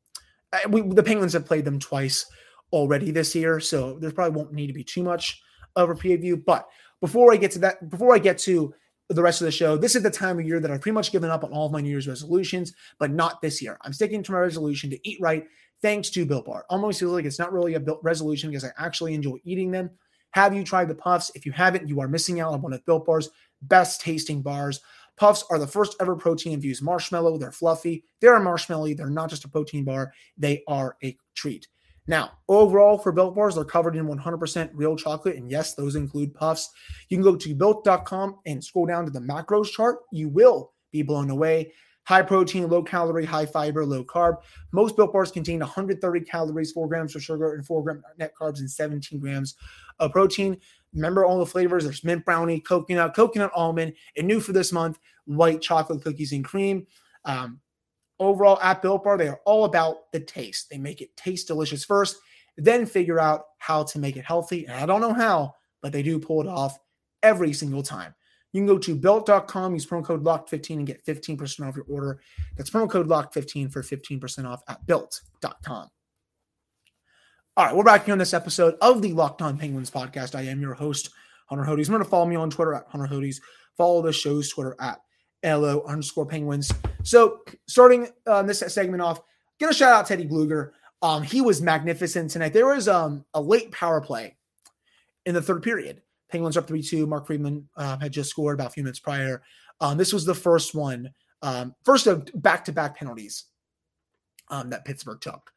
we, 0.69 0.83
the 0.83 1.03
Penguins 1.03 1.33
have 1.33 1.47
played 1.47 1.65
them 1.65 1.79
twice 1.79 2.27
already 2.73 3.11
this 3.11 3.35
year, 3.35 3.61
so 3.61 3.99
there 3.99 4.11
probably 4.11 4.37
won't 4.37 4.53
need 4.53 4.69
to 4.69 4.73
be 4.73 4.85
too 4.85 5.03
much 5.03 5.43
of 5.77 5.91
a 5.91 5.95
preview. 5.95 6.43
But 6.45 6.69
before 7.01 7.33
I 7.33 7.37
get 7.37 7.51
to 7.53 7.59
that, 7.61 7.91
before 7.91 8.15
I 8.15 8.19
get 8.19 8.39
to 8.39 8.73
the 9.09 9.23
rest 9.23 9.41
of 9.41 9.47
the 9.47 9.53
show, 9.53 9.77
this 9.77 9.95
is 9.95 10.03
the 10.03 10.11
time 10.11 10.39
of 10.39 10.47
year 10.47 10.61
that 10.61 10.71
I've 10.71 10.81
pretty 10.81 10.95
much 10.95 11.13
given 11.13 11.31
up 11.31 11.45
on 11.45 11.53
all 11.53 11.67
of 11.67 11.73
my 11.73 11.81
New 11.81 11.91
Year's 11.91 12.09
resolutions, 12.09 12.73
but 12.99 13.11
not 13.11 13.43
this 13.43 13.61
year. 13.61 13.79
I'm 13.83 13.93
sticking 13.93 14.23
to 14.23 14.33
my 14.33 14.39
resolution 14.39 14.91
to 14.91 15.09
eat 15.09 15.19
right, 15.21 15.45
thanks 15.83 16.09
to 16.11 16.25
Built 16.25 16.47
Bar. 16.47 16.65
Almost 16.71 17.01
feels 17.01 17.13
like 17.13 17.25
it's 17.25 17.39
not 17.39 17.53
really 17.53 17.75
a 17.75 17.81
built 17.81 18.01
resolution 18.03 18.51
because 18.51 18.65
I 18.65 18.71
actually 18.79 19.15
enjoy 19.15 19.37
eating 19.45 19.71
them. 19.71 19.91
Have 20.35 20.53
you 20.53 20.65
tried 20.65 20.89
the 20.89 20.97
puffs? 20.97 21.31
If 21.37 21.47
you 21.47 21.53
haven't, 21.53 21.89
you 21.89 22.01
are 22.01 22.09
missing 22.09 22.41
out 22.41 22.53
on 22.53 22.61
one 22.61 22.73
of 22.73 22.85
Built 22.85 23.07
Bar's 23.07 23.31
best 23.63 24.01
tasting 24.01 24.43
bars. 24.43 24.81
Puffs 25.17 25.45
are 25.49 25.61
the 25.61 25.67
first 25.67 25.95
ever 26.01 26.17
protein 26.17 26.55
infused 26.55 26.83
marshmallow. 26.83 27.39
They're 27.39 27.53
fluffy, 27.53 28.03
they're 28.21 28.41
marshmallowy, 28.41 28.97
they're 28.97 29.09
not 29.09 29.31
just 29.31 29.45
a 29.45 29.49
protein 29.49 29.85
bar, 29.85 30.13
they 30.37 30.65
are 30.67 30.97
a 31.05 31.17
treat. 31.37 31.69
Now, 32.09 32.33
overall 32.49 32.99
for 32.99 33.13
Built 33.13 33.37
Bars, 33.37 33.55
they're 33.55 33.65
covered 33.65 33.95
in 33.95 34.09
100% 34.09 34.71
real 34.75 34.97
chocolate. 34.97 35.37
And 35.37 35.49
yes, 35.49 35.75
those 35.75 35.95
include 35.95 36.35
puffs. 36.35 36.69
You 37.11 37.17
can 37.17 37.23
go 37.23 37.37
to 37.37 37.55
built.com 37.55 38.41
and 38.45 38.63
scroll 38.63 38.87
down 38.87 39.05
to 39.05 39.13
the 39.13 39.21
macros 39.21 39.71
chart. 39.71 39.99
You 40.11 40.29
will 40.29 40.73
be 40.91 41.03
blown 41.03 41.31
away. 41.31 41.73
High 42.05 42.23
protein, 42.23 42.69
low 42.69 42.83
calorie, 42.83 43.25
high 43.25 43.47
fiber, 43.47 43.85
low 43.85 44.05
carb. 44.05 44.37
Most 44.73 44.97
Built 44.97 45.13
Bars 45.13 45.31
contain 45.31 45.61
130 45.61 46.21
calories, 46.21 46.73
4 46.73 46.87
grams 46.87 47.17
of 47.17 47.23
sugar, 47.23 47.55
and 47.55 47.65
4 47.65 47.83
grams 47.83 48.03
net 48.19 48.33
carbs, 48.39 48.59
and 48.59 48.71
17 48.71 49.19
grams 49.19 49.55
of 49.99 50.13
protein. 50.13 50.59
Remember 50.93 51.25
all 51.25 51.39
the 51.39 51.47
flavors 51.47 51.85
there's 51.85 52.05
mint 52.05 52.25
brownie, 52.25 52.61
coconut, 52.61 53.15
coconut 53.15 53.51
almond, 53.55 53.95
and 54.17 54.27
new 54.27 54.41
for 54.41 54.53
this 54.53 54.73
month, 54.73 54.99
white 55.25 55.63
chocolate 55.63 56.03
cookies 56.03 56.33
and 56.33 56.45
cream. 56.45 56.87
Um, 57.25 57.61
overall 58.19 58.61
at 58.61 58.83
Built 58.83 59.05
Bar, 59.05 59.17
they 59.17 59.29
are 59.29 59.41
all 59.45 59.65
about 59.65 60.13
the 60.13 60.21
taste. 60.21 60.69
They 60.71 60.79
make 60.79 61.01
it 61.01 61.17
taste 61.17 61.49
delicious 61.49 61.85
first, 61.85 62.19
then 62.57 62.87
figure 62.87 63.19
out 63.19 63.45
how 63.59 63.83
to 63.85 63.99
make 63.99 64.17
it 64.17 64.25
healthy. 64.25 64.67
And 64.67 64.77
I 64.77 64.87
don't 64.87 65.01
know 65.01 65.15
how, 65.15 65.55
but 65.81 65.93
they 65.93 66.03
do 66.03 66.19
pull 66.19 66.41
it 66.43 66.49
off 66.49 66.79
every 67.23 67.53
single 67.53 67.83
time. 67.83 68.15
You 68.55 68.61
can 68.61 68.67
go 68.67 68.79
to 68.79 68.95
built.com, 68.95 69.75
use 69.75 69.85
promo 69.85 70.05
code 70.05 70.23
LOCK15 70.23 70.71
and 70.77 70.87
get 70.87 71.05
15% 71.05 71.69
off 71.69 71.75
your 71.75 71.87
order. 71.89 72.21
That's 72.57 72.71
promo 72.71 72.89
code 72.89 73.09
LOCK15 73.09 73.73
for 73.73 73.83
15% 73.83 74.49
off 74.49 74.63
at 74.69 74.87
built.com. 74.87 75.89
All 77.57 77.65
right, 77.65 77.75
we're 77.75 77.83
back 77.83 78.05
here 78.05 78.13
on 78.13 78.19
this 78.19 78.33
episode 78.33 78.77
of 78.81 79.03
the 79.03 79.13
Locked 79.13 79.43
On 79.43 79.59
Penguins 79.59 79.91
podcast. 79.91 80.37
I 80.37 80.43
am 80.43 80.61
your 80.61 80.75
host, 80.75 81.11
Hunter 81.47 81.65
Hodes. 81.65 81.89
Remember 81.89 82.05
to 82.05 82.11
follow 82.11 82.27
me 82.27 82.37
on 82.37 82.49
Twitter 82.49 82.75
at 82.75 82.87
Hunter 82.87 83.09
Hodes. 83.13 83.41
Follow 83.77 84.03
the 84.03 84.13
show's 84.13 84.49
Twitter 84.49 84.77
at 84.81 85.01
LO 85.45 85.83
underscore 85.83 86.25
Penguins. 86.25 86.73
So, 87.03 87.41
starting 87.67 88.07
uh, 88.25 88.45
this 88.45 88.61
segment 88.61 89.03
off, 89.03 89.21
get 89.59 89.69
a 89.69 89.75
shout 89.75 89.95
out 89.95 90.07
Teddy 90.07 90.29
Blueger. 90.29 90.71
Um, 91.03 91.25
he 91.25 91.41
was 91.41 91.61
magnificent 91.61 92.31
tonight. 92.31 92.53
There 92.53 92.67
was 92.67 92.87
um, 92.87 93.25
a 93.35 93.41
late 93.41 93.73
power 93.73 94.01
play 94.01 94.37
in 95.27 95.35
the 95.35 95.43
third 95.43 95.65
period. 95.65 96.03
Penguins 96.35 96.57
up 96.57 96.67
3 96.67 96.83
2. 96.83 97.07
Mark 97.07 97.29
Friedman 97.29 97.69
uh, 97.77 97.97
had 97.99 98.13
just 98.13 98.29
scored 98.29 98.55
about 98.55 98.67
a 98.67 98.71
few 98.71 98.83
minutes 98.83 98.99
prior. 98.99 99.41
Um, 99.81 99.97
this 99.97 100.13
was 100.13 100.25
the 100.25 100.35
first 100.35 100.75
one, 100.75 101.11
um, 101.43 101.77
first 101.85 102.09
of 102.09 102.29
back 102.35 102.65
to 102.65 102.73
back 102.73 102.97
penalties 102.97 103.45
um, 104.49 104.71
that 104.71 104.85
Pittsburgh 104.85 105.21
took. 105.21 105.53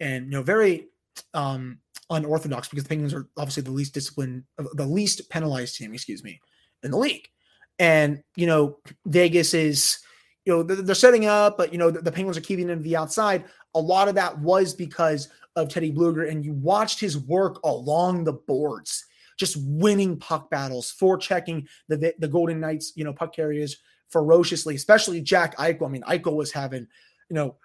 And, 0.00 0.24
you 0.24 0.30
know, 0.32 0.42
very 0.42 0.88
um, 1.32 1.78
unorthodox 2.10 2.66
because 2.68 2.82
the 2.82 2.88
Penguins 2.88 3.14
are 3.14 3.28
obviously 3.36 3.62
the 3.62 3.70
least 3.70 3.94
disciplined, 3.94 4.42
the 4.74 4.84
least 4.84 5.30
penalized 5.30 5.76
team, 5.76 5.94
excuse 5.94 6.24
me, 6.24 6.40
in 6.82 6.90
the 6.90 6.98
league. 6.98 7.28
And, 7.78 8.20
you 8.34 8.48
know, 8.48 8.78
Vegas 9.06 9.54
is, 9.54 9.98
you 10.44 10.52
know, 10.52 10.62
they're, 10.64 10.94
setting 10.96 11.26
up, 11.26 11.56
but, 11.56 11.72
you 11.72 11.78
know, 11.78 11.92
the, 11.92 12.02
the 12.02 12.12
Penguins 12.12 12.36
are 12.36 12.42
keeping 12.42 12.66
them 12.66 12.78
to 12.78 12.82
the 12.82 12.96
outside. 12.96 13.44
A 13.76 13.80
lot 13.80 14.08
of 14.08 14.16
that 14.16 14.36
was 14.40 14.74
because 14.74 15.28
of 15.54 15.68
Teddy 15.68 15.92
Blueger, 15.92 16.28
and 16.28 16.44
you 16.44 16.52
watched 16.52 16.98
his 16.98 17.16
work 17.16 17.62
along 17.64 18.24
the 18.24 18.32
boards, 18.32 19.04
just 19.36 19.56
winning 19.58 20.18
puck 20.18 20.50
battles, 20.50 20.90
for 20.90 21.16
checking 21.16 21.66
the 21.88 22.14
the 22.18 22.28
Golden 22.28 22.60
Knights, 22.60 22.92
you 22.96 23.04
know, 23.04 23.12
puck 23.12 23.34
carriers 23.34 23.76
ferociously, 24.08 24.74
especially 24.74 25.20
Jack 25.20 25.56
Eichel. 25.56 25.86
I 25.86 25.90
mean, 25.90 26.02
Eichel 26.02 26.36
was 26.36 26.52
having, 26.52 26.86
you 27.28 27.34
know, 27.34 27.56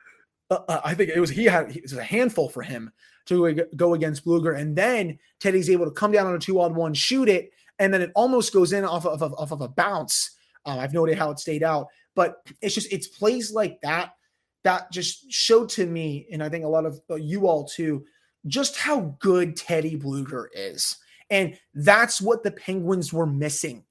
uh, 0.50 0.60
uh 0.68 0.82
I 0.84 0.94
think 0.94 1.10
it 1.10 1.20
was 1.20 1.30
he 1.30 1.46
had 1.46 1.76
it 1.76 1.84
was 1.84 1.94
a 1.94 2.04
handful 2.04 2.50
for 2.50 2.62
him 2.62 2.92
to 3.28 3.66
go 3.76 3.94
against 3.94 4.26
Blueger, 4.26 4.58
and 4.58 4.76
then 4.76 5.18
Teddy's 5.40 5.70
able 5.70 5.86
to 5.86 5.92
come 5.92 6.12
down 6.12 6.28
on 6.28 6.36
a 6.36 6.40
two 6.40 6.60
on 6.60 6.74
one, 6.74 6.94
shoot 6.94 7.30
it, 7.30 7.52
and 7.80 7.94
then 7.94 8.02
it 8.02 8.12
almost 8.16 8.54
goes 8.54 8.74
in 8.74 8.84
off 8.84 9.06
of, 9.06 9.22
off 9.22 9.52
of 9.52 9.62
a 9.62 9.68
bounce. 9.68 10.32
Uh, 10.66 10.78
I've 10.78 10.94
no 10.94 11.06
idea 11.06 11.18
how 11.18 11.32
it 11.32 11.40
stayed 11.40 11.64
out, 11.64 11.88
but 12.16 12.48
it's 12.62 12.76
just 12.76 12.92
it's 12.92 13.08
plays 13.08 13.52
like 13.52 13.80
that 13.82 14.16
that 14.64 14.92
just 14.92 15.32
showed 15.32 15.70
to 15.70 15.86
me, 15.86 16.28
and 16.32 16.44
I 16.44 16.50
think 16.50 16.66
a 16.66 16.70
lot 16.70 16.86
of 16.86 17.00
uh, 17.10 17.16
you 17.16 17.48
all 17.48 17.66
too, 17.66 18.06
just 18.48 18.78
how 18.78 19.16
good 19.20 19.56
Teddy 19.56 19.98
Blueger 19.98 20.46
is, 20.54 20.98
and 21.32 21.58
that's 21.74 22.22
what 22.22 22.44
the 22.44 22.52
Penguins 22.52 23.12
were 23.12 23.26
missing 23.26 23.84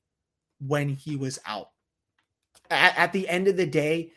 when 0.61 0.90
he 0.90 1.16
was 1.16 1.40
out. 1.44 1.70
At, 2.70 2.97
at 2.97 3.12
the 3.12 3.28
end 3.28 3.49
of 3.49 3.56
the 3.56 3.66
day, 3.66 4.12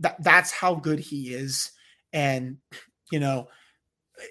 that 0.00 0.22
that's 0.22 0.50
how 0.50 0.74
good 0.74 0.98
he 0.98 1.32
is, 1.32 1.70
and 2.12 2.58
you 3.10 3.20
know, 3.20 3.48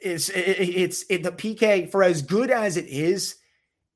it's 0.04 0.30
it, 0.30 0.60
it's 0.60 1.04
it, 1.10 1.24
the 1.24 1.32
PK 1.32 1.90
for 1.90 2.04
as 2.04 2.22
good 2.22 2.52
as 2.52 2.78
it 2.78 2.86
is 2.86 3.36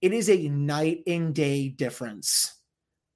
it 0.03 0.11
is 0.11 0.29
a 0.29 0.49
night 0.49 1.01
and 1.07 1.33
day 1.33 1.69
difference 1.69 2.59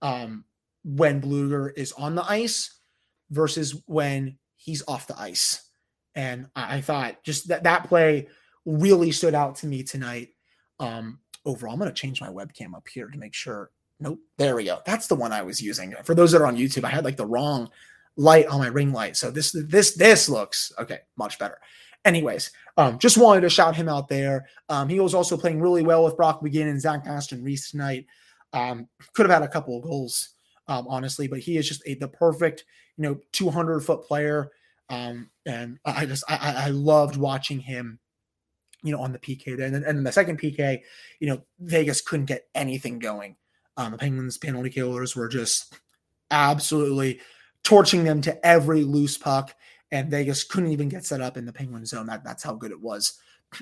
um, 0.02 0.46
when 0.86 1.22
Blueger 1.22 1.70
is 1.76 1.92
on 1.92 2.16
the 2.16 2.24
ice 2.24 2.80
versus 3.30 3.76
when 3.88 4.38
he's 4.56 4.84
off 4.88 5.06
the 5.06 5.20
ice. 5.20 5.70
And 6.16 6.48
I, 6.56 6.78
I 6.78 6.82
thought 6.82 7.22
just 7.26 7.50
that 7.50 7.64
that 7.64 7.90
play 7.90 8.30
really 8.66 9.12
stood 9.12 9.36
out 9.36 9.58
to 9.58 9.68
me 9.68 9.84
tonight. 9.84 10.30
Um, 10.80 11.20
overall, 11.46 11.74
I'm 11.74 11.80
going 11.80 11.90
to 11.90 11.96
change 11.96 12.22
my 12.22 12.30
webcam 12.30 12.76
up 12.76 12.88
here 12.88 13.08
to 13.08 13.18
make 13.18 13.34
sure. 13.34 13.72
Nope, 14.00 14.20
there 14.38 14.56
we 14.56 14.66
go. 14.66 14.80
That's 14.86 15.08
the 15.08 15.16
one 15.16 15.32
I 15.32 15.42
was 15.42 15.60
using. 15.60 15.96
For 16.04 16.14
those 16.14 16.32
that 16.32 16.42
are 16.42 16.46
on 16.46 16.56
YouTube, 16.56 16.84
I 16.84 16.90
had 16.90 17.04
like 17.04 17.18
the 17.18 17.26
wrong 17.26 17.70
light 18.16 18.48
on 18.48 18.60
my 18.60 18.68
ring 18.68 18.92
light. 18.92 19.16
So 19.16 19.32
this 19.32 19.56
this 19.68 19.94
this 19.94 20.28
looks 20.28 20.72
okay, 20.80 21.00
much 21.18 21.40
better. 21.40 21.60
Anyways, 22.06 22.52
um, 22.78 23.00
just 23.00 23.18
wanted 23.18 23.42
to 23.42 23.50
shout 23.50 23.76
him 23.76 23.90
out 23.90 24.08
there. 24.08 24.48
Um, 24.70 24.88
he 24.88 25.00
was 25.00 25.14
also 25.14 25.36
playing 25.36 25.62
really 25.62 25.84
well 25.84 26.04
with 26.04 26.18
Brock 26.18 26.42
McGinn 26.42 26.70
and 26.70 26.82
Zach 26.82 27.04
Aston 27.06 27.44
Reese 27.44 27.72
tonight. 27.72 28.06
Um, 28.54 28.88
could 29.14 29.26
have 29.26 29.42
had 29.42 29.48
a 29.48 29.52
couple 29.52 29.78
of 29.78 29.84
goals, 29.84 30.30
um, 30.68 30.88
honestly, 30.88 31.28
but 31.28 31.40
he 31.40 31.58
is 31.58 31.68
just 31.68 31.82
a, 31.86 31.96
the 31.96 32.08
perfect, 32.08 32.66
you 32.98 33.04
know, 33.04 33.20
200 33.34 33.82
foot 33.82 34.04
player. 34.04 34.52
Um, 34.90 35.30
and 35.46 35.80
I 35.86 36.06
just 36.06 36.24
I, 36.30 36.68
I 36.68 36.70
loved 36.70 37.18
watching 37.18 37.60
him, 37.60 38.00
you 38.84 38.92
know, 38.92 39.02
on 39.02 39.12
the 39.12 39.20
PK 39.20 39.58
there. 39.58 39.66
And 39.66 39.76
then, 39.76 39.84
and 39.84 39.98
then 39.98 40.04
the 40.04 40.12
second 40.12 40.40
PK, 40.40 40.82
you 41.20 41.28
know, 41.28 41.42
Vegas 41.60 42.02
couldn't 42.02 42.26
get 42.26 42.48
anything 42.56 43.00
going. 43.00 43.36
Um, 43.76 43.92
the 43.92 43.98
Penguins 43.98 44.38
penalty 44.38 44.70
killers 44.70 45.16
were 45.16 45.28
just 45.28 45.74
absolutely 46.32 47.20
torching 47.64 48.04
them 48.04 48.22
to 48.22 48.46
every 48.46 48.84
loose 48.84 49.18
puck 49.18 49.56
and 49.92 50.12
Vegas 50.12 50.44
couldn't 50.44 50.72
even 50.72 50.90
get 50.90 51.06
set 51.06 51.22
up 51.22 51.38
in 51.38 51.46
the 51.46 51.54
Penguin 51.54 51.86
zone. 51.86 52.08
That, 52.08 52.24
that's 52.24 52.44
how 52.44 52.54
good 52.54 52.72
it 52.72 52.82
was. 52.82 53.20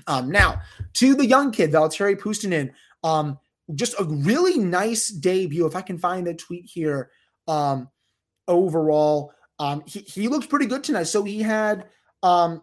Um, 0.07 0.31
now, 0.31 0.62
to 0.93 1.15
the 1.15 1.25
young 1.25 1.51
kid, 1.51 1.72
Valtteri 1.72 2.19
Puustinen, 2.19 2.72
um, 3.03 3.38
just 3.75 4.00
a 4.00 4.03
really 4.03 4.57
nice 4.57 5.10
debut. 5.10 5.65
If 5.65 5.75
I 5.75 5.81
can 5.81 5.98
find 5.98 6.25
the 6.25 6.34
tweet 6.34 6.65
here, 6.65 7.12
um, 7.48 7.89
overall, 8.48 9.34
um, 9.60 9.84
he, 9.86 10.00
he 10.00 10.27
looked 10.27 10.50
pretty 10.50 10.65
good 10.65 10.84
tonight. 10.84 11.03
So 11.03 11.24
he 11.24 11.41
had 11.41 11.86
um, 12.24 12.62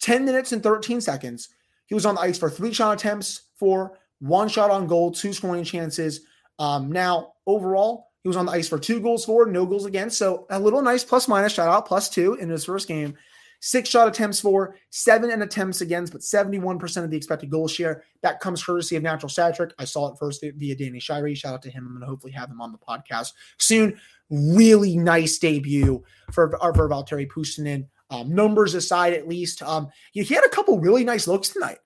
10 0.00 0.24
minutes 0.24 0.52
and 0.52 0.62
13 0.62 1.00
seconds. 1.00 1.48
He 1.86 1.94
was 1.94 2.06
on 2.06 2.16
the 2.16 2.20
ice 2.20 2.38
for 2.38 2.50
three 2.50 2.72
shot 2.72 2.98
attempts, 2.98 3.42
for 3.56 3.98
one 4.18 4.48
shot 4.48 4.70
on 4.70 4.86
goal, 4.86 5.12
two 5.12 5.32
scoring 5.32 5.64
chances. 5.64 6.20
Um, 6.58 6.90
now, 6.90 7.34
overall, 7.46 8.08
he 8.22 8.28
was 8.28 8.36
on 8.36 8.46
the 8.46 8.52
ice 8.52 8.68
for 8.68 8.78
two 8.78 9.00
goals 9.00 9.24
for, 9.24 9.46
no 9.46 9.66
goals 9.66 9.86
against. 9.86 10.18
So 10.18 10.46
a 10.50 10.58
little 10.58 10.82
nice 10.82 11.04
plus 11.04 11.28
minus 11.28 11.52
shout 11.52 11.68
out, 11.68 11.86
plus 11.86 12.08
two 12.08 12.34
in 12.34 12.48
his 12.48 12.64
first 12.64 12.88
game. 12.88 13.14
Six 13.60 13.88
shot 13.88 14.08
attempts 14.08 14.40
for, 14.40 14.76
seven 14.90 15.30
and 15.30 15.42
attempts 15.42 15.80
against, 15.80 16.12
but 16.12 16.22
71% 16.22 17.04
of 17.04 17.10
the 17.10 17.16
expected 17.16 17.50
goal 17.50 17.68
share. 17.68 18.04
That 18.22 18.40
comes 18.40 18.62
courtesy 18.62 18.96
of 18.96 19.02
Natural 19.02 19.28
Stat 19.28 19.56
Trick. 19.56 19.72
I 19.78 19.84
saw 19.84 20.12
it 20.12 20.18
first 20.18 20.44
via 20.56 20.76
Danny 20.76 20.98
Shirey. 20.98 21.36
Shout 21.36 21.54
out 21.54 21.62
to 21.62 21.70
him. 21.70 21.84
I'm 21.84 21.92
going 21.92 22.00
to 22.00 22.06
hopefully 22.06 22.32
have 22.32 22.50
him 22.50 22.60
on 22.60 22.72
the 22.72 22.78
podcast 22.78 23.32
soon. 23.58 23.98
Really 24.30 24.96
nice 24.96 25.38
debut 25.38 26.02
for, 26.32 26.50
for 26.50 26.88
Valtteri 26.88 27.28
Puustinen. 27.28 27.86
Um, 28.10 28.34
numbers 28.34 28.74
aside, 28.74 29.14
at 29.14 29.28
least, 29.28 29.62
um, 29.62 29.88
he, 30.12 30.22
he 30.22 30.34
had 30.34 30.44
a 30.44 30.48
couple 30.48 30.78
really 30.78 31.02
nice 31.02 31.26
looks 31.26 31.48
tonight. 31.48 31.78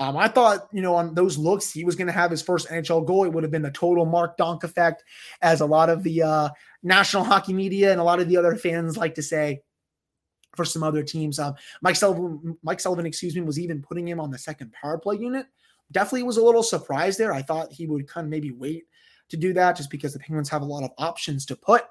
Um, 0.00 0.16
I 0.16 0.28
thought, 0.28 0.68
you 0.72 0.80
know, 0.80 0.94
on 0.94 1.14
those 1.14 1.36
looks, 1.36 1.72
he 1.72 1.84
was 1.84 1.96
going 1.96 2.06
to 2.06 2.12
have 2.12 2.30
his 2.30 2.40
first 2.40 2.68
NHL 2.68 3.04
goal. 3.04 3.24
It 3.24 3.32
would 3.32 3.42
have 3.42 3.50
been 3.50 3.62
the 3.62 3.70
total 3.70 4.06
Mark 4.06 4.36
Donk 4.36 4.62
effect, 4.62 5.02
as 5.42 5.60
a 5.60 5.66
lot 5.66 5.90
of 5.90 6.02
the 6.04 6.22
uh, 6.22 6.48
national 6.82 7.24
hockey 7.24 7.52
media 7.52 7.90
and 7.90 8.00
a 8.00 8.04
lot 8.04 8.20
of 8.20 8.28
the 8.28 8.36
other 8.36 8.54
fans 8.54 8.96
like 8.96 9.16
to 9.16 9.22
say 9.22 9.60
for 10.54 10.64
some 10.64 10.82
other 10.82 11.02
teams. 11.02 11.38
Um, 11.38 11.54
Mike 11.82 11.96
Sullivan, 11.96 12.56
Mike 12.62 12.80
Sullivan, 12.80 13.06
excuse 13.06 13.34
me, 13.34 13.42
was 13.42 13.58
even 13.58 13.82
putting 13.82 14.06
him 14.06 14.20
on 14.20 14.30
the 14.30 14.38
second 14.38 14.72
power 14.72 14.98
play 14.98 15.16
unit. 15.16 15.46
Definitely 15.90 16.24
was 16.24 16.36
a 16.36 16.44
little 16.44 16.62
surprised 16.62 17.18
there. 17.18 17.32
I 17.32 17.42
thought 17.42 17.72
he 17.72 17.86
would 17.86 18.06
kind 18.06 18.24
of 18.24 18.30
maybe 18.30 18.52
wait 18.52 18.84
to 19.30 19.36
do 19.36 19.52
that 19.54 19.76
just 19.76 19.90
because 19.90 20.12
the 20.12 20.18
Penguins 20.18 20.48
have 20.48 20.62
a 20.62 20.66
lot 20.66 20.84
of 20.84 20.90
options 20.98 21.44
to 21.46 21.56
put 21.56 21.84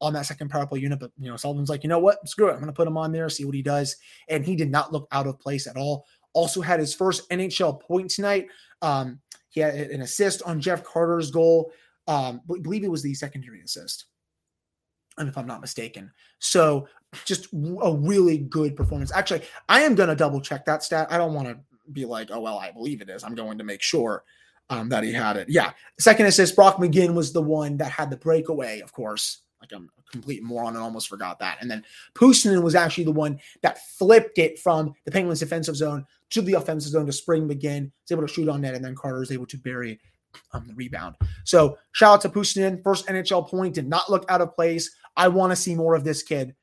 on 0.00 0.12
that 0.12 0.26
second 0.26 0.48
power 0.50 0.66
play 0.66 0.80
unit. 0.80 1.00
But 1.00 1.12
you 1.18 1.28
know, 1.28 1.36
Sullivan's 1.36 1.68
like, 1.68 1.82
you 1.82 1.88
know 1.88 1.98
what? 1.98 2.26
Screw 2.28 2.48
it. 2.48 2.54
I'm 2.54 2.64
to 2.64 2.72
put 2.72 2.88
him 2.88 2.96
on 2.96 3.12
there, 3.12 3.28
see 3.28 3.44
what 3.44 3.54
he 3.54 3.62
does. 3.62 3.96
And 4.28 4.44
he 4.44 4.56
did 4.56 4.70
not 4.70 4.92
look 4.92 5.08
out 5.12 5.26
of 5.26 5.38
place 5.40 5.66
at 5.66 5.76
all 5.76 6.06
also 6.38 6.60
had 6.60 6.80
his 6.80 6.94
first 6.94 7.28
NHL 7.30 7.80
point 7.80 8.10
tonight. 8.10 8.46
Um, 8.82 9.20
he 9.50 9.60
had 9.60 9.74
an 9.74 10.02
assist 10.02 10.42
on 10.42 10.60
Jeff 10.60 10.84
Carter's 10.84 11.30
goal. 11.30 11.72
Um, 12.06 12.40
I 12.54 12.58
believe 12.60 12.84
it 12.84 12.90
was 12.90 13.02
the 13.02 13.14
secondary 13.14 13.60
assist, 13.62 14.06
if 15.18 15.36
I'm 15.36 15.46
not 15.46 15.60
mistaken. 15.60 16.10
So 16.38 16.86
just 17.24 17.48
a 17.52 17.92
really 17.92 18.38
good 18.38 18.76
performance. 18.76 19.10
Actually, 19.12 19.42
I 19.68 19.80
am 19.80 19.96
to 19.96 20.14
double 20.14 20.40
check 20.40 20.64
that 20.66 20.82
stat. 20.82 21.08
I 21.10 21.18
don't 21.18 21.34
want 21.34 21.48
to 21.48 21.58
be 21.92 22.04
like, 22.04 22.30
oh 22.30 22.40
well, 22.40 22.58
I 22.58 22.70
believe 22.70 23.00
it 23.00 23.10
is. 23.10 23.24
I'm 23.24 23.34
going 23.34 23.58
to 23.58 23.64
make 23.64 23.82
sure. 23.82 24.24
um, 24.70 24.88
that 24.90 25.02
he 25.02 25.12
had 25.12 25.36
it. 25.36 25.48
Yeah. 25.48 25.72
Second 25.98 26.26
assist, 26.26 26.54
Brock 26.54 26.76
McGinn 26.76 27.14
was 27.14 27.32
the 27.32 27.42
one 27.42 27.78
that 27.78 27.90
had 27.90 28.10
the 28.10 28.16
breakaway, 28.16 28.80
of 28.80 28.92
course. 28.92 29.40
Like 29.60 29.72
I'm 29.72 29.90
a 29.98 30.10
complete 30.10 30.42
moron 30.42 30.74
and 30.74 30.82
almost 30.82 31.08
forgot 31.08 31.38
that. 31.40 31.58
And 31.60 31.70
then 31.70 31.84
Puustinen 32.14 32.62
was 32.62 32.74
actually 32.74 33.04
the 33.04 33.12
one 33.12 33.38
that 33.62 33.78
flipped 33.98 34.38
it 34.38 34.58
from 34.58 34.94
the 35.04 35.10
Penguins 35.10 35.40
defensive 35.40 35.76
zone 35.76 36.06
to 36.30 36.42
the 36.42 36.54
offensive 36.54 36.92
zone 36.92 37.06
to 37.06 37.12
spring 37.12 37.48
McGinn. 37.48 37.90
Was 38.02 38.12
able 38.12 38.26
to 38.26 38.32
shoot 38.32 38.48
on 38.48 38.60
net, 38.60 38.74
and 38.74 38.84
then 38.84 38.94
Carter 38.94 39.22
is 39.22 39.32
able 39.32 39.46
to 39.46 39.58
bury 39.58 39.98
um, 40.52 40.64
the 40.66 40.74
rebound. 40.74 41.16
So 41.44 41.78
shout 41.92 42.14
out 42.14 42.20
to 42.22 42.28
Puustinen. 42.28 42.82
First 42.82 43.06
NHL 43.06 43.48
point 43.48 43.74
did 43.74 43.88
not 43.88 44.10
look 44.10 44.24
out 44.28 44.40
of 44.40 44.54
place. 44.54 44.94
I 45.16 45.28
want 45.28 45.50
to 45.50 45.56
see 45.56 45.74
more 45.74 45.94
of 45.94 46.04
this 46.04 46.22
kid. 46.22 46.54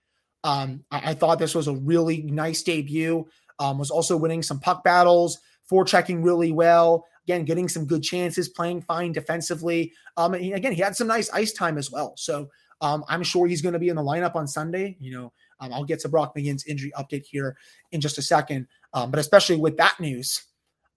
Um, 0.43 0.83
I, 0.91 1.11
I, 1.11 1.13
thought 1.15 1.39
this 1.39 1.55
was 1.55 1.67
a 1.67 1.73
really 1.73 2.21
nice 2.21 2.61
debut. 2.61 3.27
Um, 3.59 3.79
was 3.79 3.89
also 3.89 4.15
winning 4.15 4.43
some 4.43 4.59
puck 4.59 4.83
battles, 4.83 5.39
forechecking 5.69 6.23
really 6.23 6.51
well. 6.51 7.05
Again, 7.23 7.45
getting 7.45 7.67
some 7.67 7.87
good 7.87 8.03
chances, 8.03 8.47
playing 8.47 8.81
fine 8.81 9.11
defensively. 9.11 9.91
Um, 10.17 10.35
and 10.35 10.43
he, 10.43 10.53
again, 10.53 10.73
he 10.73 10.81
had 10.81 10.95
some 10.95 11.07
nice 11.07 11.31
ice 11.31 11.51
time 11.51 11.79
as 11.79 11.91
well. 11.91 12.13
So 12.15 12.49
um, 12.81 13.03
I'm 13.07 13.23
sure 13.23 13.47
he's 13.47 13.61
going 13.61 13.73
to 13.73 13.79
be 13.79 13.89
in 13.89 13.95
the 13.95 14.03
lineup 14.03 14.35
on 14.35 14.47
Sunday. 14.47 14.97
You 14.99 15.11
know, 15.11 15.33
um, 15.59 15.73
I'll 15.73 15.85
get 15.85 15.99
to 16.01 16.09
Brock 16.09 16.35
McGinn's 16.35 16.65
injury 16.65 16.91
update 16.97 17.25
here 17.25 17.57
in 17.91 18.01
just 18.01 18.17
a 18.17 18.21
second. 18.21 18.67
Um, 18.93 19.11
but 19.11 19.19
especially 19.19 19.57
with 19.57 19.77
that 19.77 19.99
news, 19.99 20.43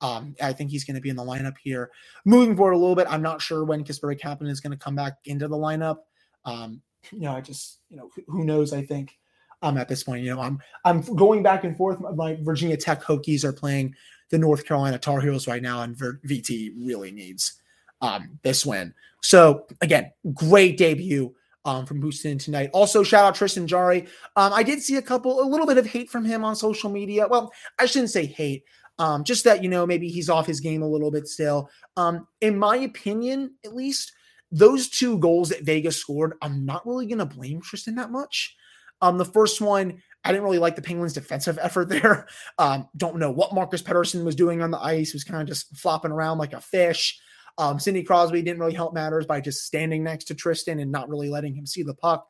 um, 0.00 0.34
I 0.40 0.52
think 0.52 0.70
he's 0.70 0.84
going 0.84 0.94
to 0.96 1.00
be 1.00 1.10
in 1.10 1.16
the 1.16 1.24
lineup 1.24 1.56
here. 1.62 1.90
Moving 2.24 2.56
forward 2.56 2.72
a 2.72 2.78
little 2.78 2.94
bit, 2.94 3.06
I'm 3.08 3.22
not 3.22 3.42
sure 3.42 3.64
when 3.64 3.84
Kasperi 3.84 4.18
Kapanen 4.18 4.50
is 4.50 4.60
going 4.60 4.76
to 4.76 4.82
come 4.82 4.94
back 4.94 5.14
into 5.24 5.48
the 5.48 5.56
lineup. 5.56 5.98
Um, 6.44 6.82
you 7.12 7.20
know, 7.20 7.32
I 7.32 7.40
just, 7.40 7.80
you 7.90 7.96
know, 7.96 8.10
who 8.26 8.44
knows? 8.44 8.72
I 8.72 8.84
think 8.84 9.16
um, 9.62 9.76
at 9.76 9.88
this 9.88 10.04
point, 10.04 10.22
you 10.22 10.34
know, 10.34 10.40
I'm 10.40 10.60
I'm 10.84 11.00
going 11.00 11.42
back 11.42 11.64
and 11.64 11.76
forth. 11.76 11.98
My 12.14 12.38
Virginia 12.42 12.76
Tech 12.76 13.02
Hokies 13.02 13.44
are 13.44 13.52
playing 13.52 13.94
the 14.30 14.38
North 14.38 14.64
Carolina 14.64 14.98
Tar 14.98 15.20
Heels 15.20 15.48
right 15.48 15.62
now, 15.62 15.82
and 15.82 15.96
VT 15.96 16.72
really 16.78 17.10
needs 17.10 17.60
um, 18.00 18.38
this 18.42 18.64
win. 18.64 18.94
So 19.22 19.66
again, 19.80 20.12
great 20.34 20.76
debut 20.76 21.34
um, 21.68 21.84
from 21.84 22.00
Booston 22.00 22.38
tonight. 22.38 22.70
Also, 22.72 23.02
shout 23.02 23.26
out 23.26 23.34
Tristan 23.34 23.66
Jarry. 23.66 24.06
Um, 24.36 24.54
I 24.54 24.62
did 24.62 24.82
see 24.82 24.96
a 24.96 25.02
couple, 25.02 25.42
a 25.42 25.44
little 25.44 25.66
bit 25.66 25.76
of 25.76 25.86
hate 25.86 26.10
from 26.10 26.24
him 26.24 26.42
on 26.42 26.56
social 26.56 26.88
media. 26.88 27.28
Well, 27.28 27.52
I 27.78 27.84
shouldn't 27.84 28.10
say 28.10 28.24
hate. 28.24 28.64
Um, 28.98 29.22
just 29.22 29.44
that 29.44 29.62
you 29.62 29.68
know 29.68 29.86
maybe 29.86 30.08
he's 30.08 30.30
off 30.30 30.46
his 30.46 30.60
game 30.60 30.82
a 30.82 30.88
little 30.88 31.10
bit 31.10 31.28
still. 31.28 31.70
Um, 31.96 32.26
in 32.40 32.58
my 32.58 32.78
opinion, 32.78 33.54
at 33.64 33.76
least 33.76 34.12
those 34.50 34.88
two 34.88 35.18
goals 35.18 35.50
that 35.50 35.62
Vegas 35.62 35.98
scored, 35.98 36.34
I'm 36.40 36.64
not 36.64 36.86
really 36.86 37.06
going 37.06 37.18
to 37.18 37.26
blame 37.26 37.60
Tristan 37.60 37.96
that 37.96 38.10
much. 38.10 38.56
Um, 39.02 39.18
the 39.18 39.24
first 39.26 39.60
one, 39.60 40.02
I 40.24 40.32
didn't 40.32 40.44
really 40.44 40.58
like 40.58 40.74
the 40.74 40.82
Penguins' 40.82 41.12
defensive 41.12 41.58
effort 41.62 41.90
there. 41.90 42.26
Um, 42.58 42.88
don't 42.96 43.18
know 43.18 43.30
what 43.30 43.54
Marcus 43.54 43.82
Pettersson 43.82 44.24
was 44.24 44.34
doing 44.34 44.62
on 44.62 44.70
the 44.70 44.82
ice. 44.82 45.10
He 45.10 45.16
was 45.16 45.24
kind 45.24 45.42
of 45.42 45.46
just 45.46 45.76
flopping 45.76 46.12
around 46.12 46.38
like 46.38 46.54
a 46.54 46.60
fish. 46.62 47.20
Um, 47.58 47.78
Crosby 48.06 48.42
didn't 48.42 48.60
really 48.60 48.74
help 48.74 48.94
matters 48.94 49.26
by 49.26 49.40
just 49.40 49.66
standing 49.66 50.04
next 50.04 50.24
to 50.26 50.34
Tristan 50.34 50.78
and 50.78 50.92
not 50.92 51.08
really 51.08 51.28
letting 51.28 51.54
him 51.54 51.66
see 51.66 51.82
the 51.82 51.94
puck. 51.94 52.26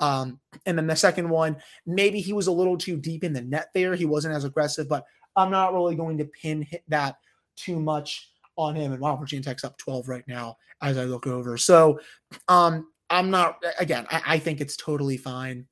Um, 0.00 0.38
and 0.64 0.78
then 0.78 0.86
the 0.86 0.94
second 0.94 1.28
one, 1.28 1.56
maybe 1.84 2.20
he 2.20 2.32
was 2.32 2.46
a 2.46 2.52
little 2.52 2.78
too 2.78 2.96
deep 2.96 3.24
in 3.24 3.32
the 3.32 3.42
net 3.42 3.70
there. 3.74 3.96
He 3.96 4.04
wasn't 4.04 4.34
as 4.34 4.44
aggressive, 4.44 4.88
but 4.88 5.04
I'm 5.34 5.50
not 5.50 5.74
really 5.74 5.96
going 5.96 6.18
to 6.18 6.24
pin 6.24 6.62
hit 6.62 6.84
that 6.88 7.16
too 7.56 7.80
much 7.80 8.30
on 8.56 8.76
him. 8.76 8.92
And 8.92 9.18
Virginia 9.18 9.42
Tech's 9.42 9.64
up 9.64 9.76
12 9.78 10.08
right 10.08 10.24
now 10.28 10.56
as 10.80 10.96
I 10.96 11.04
look 11.04 11.26
over. 11.26 11.58
So 11.58 11.98
um, 12.46 12.86
I'm 13.10 13.30
not 13.30 13.62
again, 13.80 14.06
I, 14.10 14.22
I 14.26 14.38
think 14.38 14.60
it's 14.60 14.76
totally 14.76 15.16
fine. 15.16 15.66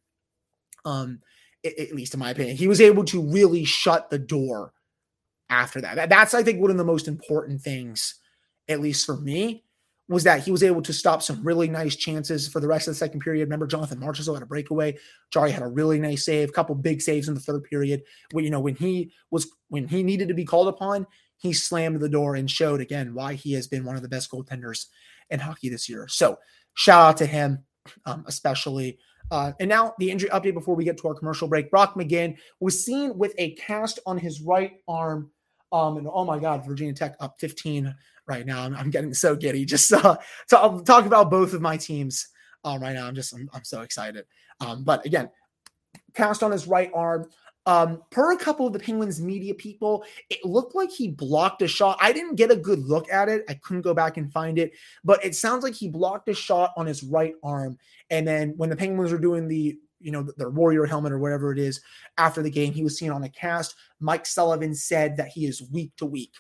Um, 0.85 1.21
at 1.65 1.95
least 1.95 2.15
in 2.15 2.21
my 2.21 2.31
opinion. 2.31 2.57
He 2.57 2.69
was 2.69 2.81
able 2.81 3.05
to 3.07 3.21
really 3.21 3.65
shut 3.65 4.11
the 4.11 4.19
door 4.19 4.73
after 5.49 5.81
that. 5.81 6.09
That's, 6.09 6.35
I 6.35 6.43
think, 6.43 6.61
one 6.61 6.71
of 6.71 6.77
the 6.77 6.85
most 6.85 7.09
important 7.09 7.61
things, 7.61 8.17
at 8.69 8.81
least 8.81 9.07
for 9.07 9.17
me, 9.17 9.65
was 10.09 10.25
that 10.25 10.45
he 10.45 10.53
was 10.53 10.63
able 10.63 10.83
to 10.83 10.93
stop 10.93 11.23
some 11.23 11.43
really 11.43 11.69
nice 11.69 11.97
chances 11.97 12.47
for 12.47 12.61
the 12.61 12.69
rest 12.69 12.87
of 12.87 12.93
the 12.93 12.99
second 12.99 13.21
period. 13.21 13.45
Remember, 13.45 13.67
Jonathan 13.67 13.99
Marchessault 13.99 14.35
had 14.35 14.43
a 14.43 14.47
breakaway. 14.47 14.97
Jarry 15.33 15.51
had 15.51 15.63
a 15.63 15.69
really 15.69 15.99
nice 15.99 16.25
save, 16.25 16.51
a 16.51 16.53
couple 16.53 16.75
big 16.77 17.03
saves 17.03 17.29
in 17.29 17.35
the 17.35 17.41
third 17.41 17.65
period. 17.65 18.03
When 18.33 18.45
you 18.45 18.51
know 18.51 18.61
when 18.61 18.77
he 18.77 19.13
was 19.31 19.51
when 19.69 19.89
he 19.89 20.03
needed 20.03 20.29
to 20.29 20.35
be 20.35 20.45
called 20.45 20.69
upon, 20.69 21.07
he 21.39 21.53
slammed 21.53 22.01
the 22.01 22.09
door 22.09 22.37
and 22.37 22.51
showed 22.51 22.81
again 22.81 23.15
why 23.15 23.35
he 23.35 23.53
has 23.55 23.67
been 23.67 23.85
one 23.85 23.97
of 23.97 24.03
the 24.03 24.09
best 24.09 24.31
goaltenders 24.31 24.87
in 25.31 25.41
hockey 25.41 25.69
this 25.69 25.89
year. 25.89 26.07
So 26.09 26.39
shout 26.75 27.09
out 27.09 27.17
to 27.19 27.27
him, 27.27 27.65
um, 28.05 28.25
especially. 28.29 28.99
Uh, 29.33 29.53
and 29.59 29.69
now 29.69 29.93
the 29.99 30.09
injury 30.09 30.31
update 30.31 30.55
before 30.55 30.77
we 30.77 30.85
get 30.85 30.97
to 30.99 31.09
our 31.09 31.15
commercial 31.15 31.49
break. 31.49 31.69
Brock 31.69 31.95
McGinn 31.95 32.37
was 32.61 32.85
seen 32.85 33.19
with 33.19 33.35
a 33.39 33.55
cast 33.55 33.99
on 34.07 34.19
his 34.19 34.41
right 34.41 34.75
arm. 34.87 35.33
Um, 35.73 35.97
and 35.97 36.07
oh 36.09 36.25
my 36.25 36.39
God, 36.39 36.65
Virginia 36.65 36.95
Tech 36.95 37.17
up 37.19 37.35
15 37.41 37.93
right 38.27 38.47
now. 38.47 38.63
I'm, 38.63 38.75
I'm 38.75 38.91
getting 38.91 39.15
so 39.15 39.37
giddy. 39.37 39.65
Just 39.65 39.93
uh, 39.93 40.17
to 40.49 40.83
talk 40.85 41.07
about 41.07 41.31
both 41.31 41.53
of 41.53 41.61
my 41.61 41.77
teams 41.77 42.29
um, 42.65 42.81
right 42.81 42.95
now. 42.95 43.07
I'm 43.07 43.15
just, 43.15 43.35
I'm, 43.35 43.49
I'm 43.53 43.65
so 43.65 43.83
excited. 43.83 44.27
Um, 44.61 44.85
but 44.85 45.05
again, 45.07 45.31
cast 46.15 46.43
on 46.43 46.53
his 46.53 46.67
right 46.67 46.91
arm. 46.95 47.29
Um, 47.67 48.03
per 48.11 48.33
a 48.33 48.39
couple 48.39 48.65
of 48.65 48.73
the 48.73 48.79
Penguins 48.79 49.21
media 49.21 49.53
people, 49.53 50.05
it 50.31 50.45
looked 50.45 50.77
like 50.77 50.91
he 50.91 51.09
blocked 51.09 51.63
a 51.63 51.69
shot. 51.69 51.99
I 52.01 52.13
didn't 52.13 52.37
get 52.37 52.53
a 52.53 52.57
good 52.57 52.79
look 52.79 53.11
at 53.11 53.29
it. 53.29 53.45
I 53.49 53.55
couldn't 53.55 53.83
go 53.83 53.93
back 53.93 54.19
and 54.19 54.33
find 54.33 54.57
it, 54.57 54.71
but 55.03 55.25
it 55.25 55.35
sounds 55.35 55.65
like 55.65 55.75
he 55.75 55.89
blocked 55.89 56.29
a 56.29 56.35
shot 56.35 56.73
on 56.77 56.87
his 56.87 57.03
right 57.03 57.35
arm. 57.43 57.77
And 58.09 58.27
then 58.27 58.55
when 58.57 58.71
the 58.71 58.77
Penguins 58.77 59.11
were 59.11 59.19
doing 59.19 59.49
the 59.49 59.77
you 59.99 60.13
know, 60.13 60.29
their 60.37 60.51
warrior 60.51 60.85
helmet 60.85 61.11
or 61.11 61.19
whatever 61.19 61.53
it 61.53 61.59
is 61.59 61.81
after 62.19 62.43
the 62.43 62.51
game, 62.51 62.73
he 62.73 62.85
was 62.85 62.99
seen 62.99 63.11
on 63.11 63.23
the 63.23 63.29
cast. 63.31 63.75
Mike 63.99 64.27
Sullivan 64.27 64.75
said 64.75 65.17
that 65.17 65.29
he 65.29 65.47
is 65.47 65.69
week 65.73 65.91
to 65.97 66.07
week 66.07 66.35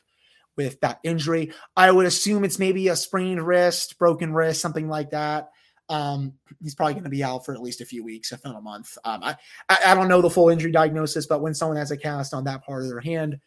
with 0.56 0.80
that 0.80 1.00
injury. 1.04 1.52
I 1.76 1.90
would 1.90 2.06
assume 2.06 2.44
it's 2.44 2.58
maybe 2.58 2.88
a 2.88 2.96
sprained 2.96 3.46
wrist, 3.46 3.98
broken 3.98 4.32
wrist, 4.32 4.60
something 4.60 4.88
like 4.88 5.10
that. 5.10 5.50
Um, 5.88 6.32
he's 6.60 6.74
probably 6.74 6.94
going 6.94 7.04
to 7.04 7.10
be 7.10 7.22
out 7.22 7.44
for 7.44 7.54
at 7.54 7.62
least 7.62 7.80
a 7.80 7.86
few 7.86 8.04
weeks, 8.04 8.32
if 8.32 8.42
not 8.44 8.56
a 8.56 8.60
month. 8.60 8.96
Um, 9.04 9.22
I, 9.22 9.36
I 9.68 9.94
don't 9.94 10.08
know 10.08 10.20
the 10.20 10.30
full 10.30 10.48
injury 10.48 10.72
diagnosis, 10.72 11.26
but 11.26 11.42
when 11.42 11.54
someone 11.54 11.76
has 11.76 11.90
a 11.90 11.96
cast 11.96 12.34
on 12.34 12.44
that 12.44 12.64
part 12.64 12.82
of 12.82 12.88
their 12.88 13.00
hand 13.00 13.38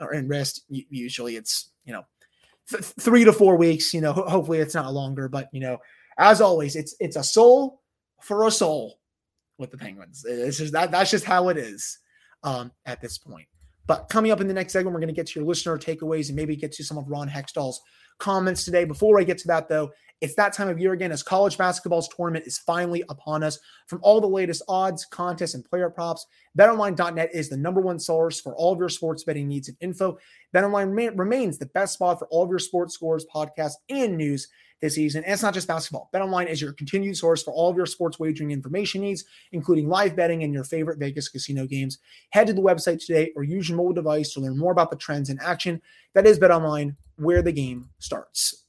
or 0.00 0.12
in 0.12 0.26
wrist, 0.26 0.64
usually 0.68 1.36
it's 1.36 1.70
you 1.84 1.92
know 1.92 2.04
th- 2.68 2.82
three 2.82 3.24
to 3.24 3.32
four 3.32 3.56
weeks. 3.56 3.94
You 3.94 4.00
know, 4.00 4.12
hopefully 4.12 4.58
it's 4.58 4.74
not 4.74 4.92
longer. 4.92 5.28
But 5.28 5.48
you 5.52 5.60
know, 5.60 5.78
as 6.18 6.40
always, 6.40 6.74
it's 6.74 6.96
it's 6.98 7.16
a 7.16 7.22
soul 7.22 7.82
for 8.20 8.46
a 8.46 8.50
soul 8.50 8.98
with 9.58 9.70
the 9.70 9.78
Penguins. 9.78 10.24
It's 10.26 10.58
just 10.58 10.72
that 10.72 10.90
that's 10.90 11.10
just 11.10 11.24
how 11.24 11.50
it 11.50 11.56
is 11.56 11.98
um, 12.42 12.72
at 12.84 13.00
this 13.00 13.18
point. 13.18 13.46
But 13.86 14.08
coming 14.08 14.32
up 14.32 14.40
in 14.40 14.48
the 14.48 14.54
next 14.54 14.72
segment, 14.72 14.94
we're 14.94 15.00
going 15.00 15.08
to 15.08 15.14
get 15.14 15.26
to 15.28 15.40
your 15.40 15.48
listener 15.48 15.78
takeaways 15.78 16.28
and 16.28 16.36
maybe 16.36 16.56
get 16.56 16.72
to 16.72 16.84
some 16.84 16.98
of 16.98 17.08
Ron 17.08 17.28
Hextall's 17.28 17.80
comments 18.18 18.64
today. 18.64 18.84
Before 18.84 19.20
I 19.20 19.24
get 19.24 19.38
to 19.38 19.48
that, 19.48 19.68
though, 19.68 19.90
it's 20.22 20.34
that 20.36 20.54
time 20.54 20.68
of 20.68 20.78
year 20.78 20.92
again 20.92 21.12
as 21.12 21.22
college 21.22 21.58
basketball's 21.58 22.08
tournament 22.08 22.46
is 22.46 22.58
finally 22.58 23.04
upon 23.10 23.42
us. 23.42 23.58
From 23.86 24.00
all 24.02 24.20
the 24.20 24.26
latest 24.26 24.62
odds, 24.66 25.04
contests, 25.04 25.54
and 25.54 25.64
player 25.64 25.90
props, 25.90 26.26
betonline.net 26.58 27.30
is 27.34 27.50
the 27.50 27.56
number 27.56 27.82
one 27.82 27.98
source 27.98 28.40
for 28.40 28.56
all 28.56 28.72
of 28.72 28.78
your 28.78 28.88
sports 28.88 29.24
betting 29.24 29.46
needs 29.46 29.68
and 29.68 29.76
info. 29.80 30.16
BetOnline 30.54 31.18
remains 31.18 31.58
the 31.58 31.66
best 31.66 31.94
spot 31.94 32.18
for 32.18 32.26
all 32.28 32.44
of 32.44 32.50
your 32.50 32.58
sports 32.58 32.94
scores, 32.94 33.26
podcasts, 33.32 33.76
and 33.90 34.16
news 34.16 34.48
this 34.80 34.94
season. 34.94 35.24
And 35.24 35.32
it's 35.32 35.42
not 35.42 35.54
just 35.54 35.68
basketball. 35.68 36.10
BetOnline 36.14 36.48
is 36.48 36.60
your 36.60 36.72
continued 36.72 37.16
source 37.16 37.42
for 37.42 37.52
all 37.52 37.70
of 37.70 37.76
your 37.76 37.86
sports 37.86 38.18
wagering 38.18 38.50
information 38.50 39.00
needs, 39.00 39.24
including 39.52 39.88
live 39.88 40.16
betting 40.16 40.42
and 40.42 40.52
your 40.52 40.64
favorite 40.64 40.98
Vegas 40.98 41.28
casino 41.28 41.66
games. 41.66 41.98
Head 42.30 42.46
to 42.48 42.52
the 42.52 42.62
website 42.62 43.04
today 43.04 43.32
or 43.36 43.44
use 43.44 43.68
your 43.68 43.78
mobile 43.78 43.92
device 43.92 44.32
to 44.34 44.40
learn 44.40 44.58
more 44.58 44.72
about 44.72 44.90
the 44.90 44.96
trends 44.96 45.30
in 45.30 45.38
action. 45.40 45.80
That 46.14 46.26
is 46.26 46.38
BetOnline, 46.38 46.96
where 47.16 47.42
the 47.42 47.52
game 47.52 47.90
starts. 47.98 48.64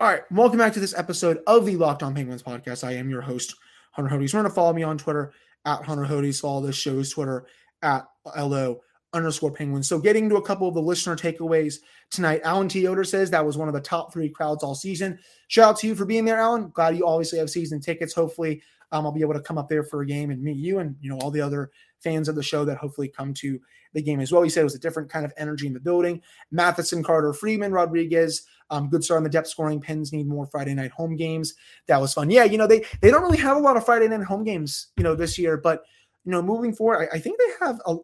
All 0.00 0.08
right, 0.08 0.22
welcome 0.32 0.58
back 0.58 0.72
to 0.72 0.80
this 0.80 0.98
episode 0.98 1.40
of 1.46 1.64
the 1.64 1.76
Locked 1.76 2.02
On 2.02 2.14
Penguins 2.14 2.42
podcast. 2.42 2.82
I 2.82 2.94
am 2.94 3.08
your 3.08 3.20
host, 3.20 3.54
Hunter 3.92 4.10
Hodes. 4.10 4.32
Remember 4.32 4.48
to 4.48 4.54
follow 4.54 4.72
me 4.72 4.82
on 4.82 4.98
Twitter 4.98 5.32
at 5.64 5.84
Hunter 5.84 6.04
Hodes. 6.04 6.40
Follow 6.40 6.60
this 6.60 6.76
show's 6.76 7.10
Twitter 7.10 7.46
at 7.82 8.04
LO 8.36 8.80
underscore 9.12 9.52
penguins. 9.52 9.88
So 9.88 9.98
getting 9.98 10.28
to 10.28 10.36
a 10.36 10.42
couple 10.42 10.68
of 10.68 10.74
the 10.74 10.82
listener 10.82 11.16
takeaways 11.16 11.76
tonight. 12.10 12.40
Alan 12.44 12.68
T. 12.68 12.86
Says 13.04 13.30
that 13.30 13.44
was 13.44 13.56
one 13.56 13.68
of 13.68 13.74
the 13.74 13.80
top 13.80 14.12
three 14.12 14.28
crowds 14.28 14.62
all 14.62 14.74
season. 14.74 15.18
Shout 15.48 15.70
out 15.70 15.78
to 15.78 15.86
you 15.86 15.94
for 15.94 16.04
being 16.04 16.24
there, 16.24 16.38
Alan. 16.38 16.70
Glad 16.70 16.96
you 16.96 17.06
obviously 17.06 17.38
have 17.38 17.50
season 17.50 17.80
tickets. 17.80 18.14
Hopefully, 18.14 18.62
um, 18.92 19.06
I'll 19.06 19.12
be 19.12 19.22
able 19.22 19.34
to 19.34 19.40
come 19.40 19.58
up 19.58 19.68
there 19.68 19.82
for 19.82 20.02
a 20.02 20.06
game 20.06 20.30
and 20.30 20.42
meet 20.42 20.56
you 20.56 20.78
and 20.78 20.96
you 21.00 21.10
know 21.10 21.18
all 21.18 21.30
the 21.30 21.40
other 21.40 21.70
fans 22.00 22.28
of 22.28 22.34
the 22.34 22.42
show 22.42 22.64
that 22.64 22.76
hopefully 22.76 23.08
come 23.08 23.32
to 23.34 23.58
the 23.94 24.02
game 24.02 24.20
as 24.20 24.32
well. 24.32 24.42
He 24.42 24.50
said 24.50 24.60
it 24.60 24.64
was 24.64 24.74
a 24.74 24.80
different 24.80 25.10
kind 25.10 25.24
of 25.24 25.32
energy 25.36 25.66
in 25.66 25.72
the 25.72 25.80
building. 25.80 26.20
Matheson, 26.50 27.02
Carter, 27.02 27.32
Friedman, 27.32 27.72
Rodrigues, 27.72 28.46
um, 28.70 28.88
good 28.88 29.04
start 29.04 29.18
on 29.18 29.24
the 29.24 29.30
depth 29.30 29.48
scoring. 29.48 29.80
Pens 29.80 30.12
need 30.12 30.26
more 30.26 30.46
Friday 30.46 30.74
night 30.74 30.90
home 30.92 31.16
games. 31.16 31.54
That 31.86 32.00
was 32.00 32.14
fun. 32.14 32.30
Yeah, 32.30 32.44
you 32.44 32.58
know 32.58 32.66
they 32.66 32.84
they 33.00 33.10
don't 33.10 33.22
really 33.22 33.38
have 33.38 33.56
a 33.56 33.60
lot 33.60 33.76
of 33.76 33.84
Friday 33.84 34.08
night 34.08 34.24
home 34.24 34.44
games, 34.44 34.88
you 34.96 35.04
know, 35.04 35.14
this 35.14 35.38
year, 35.38 35.56
but 35.56 35.84
you 36.24 36.32
know, 36.32 36.42
moving 36.42 36.74
forward, 36.74 37.08
I, 37.12 37.16
I 37.16 37.18
think 37.18 37.38
they 37.38 37.66
have 37.66 37.80
a, 37.86 37.96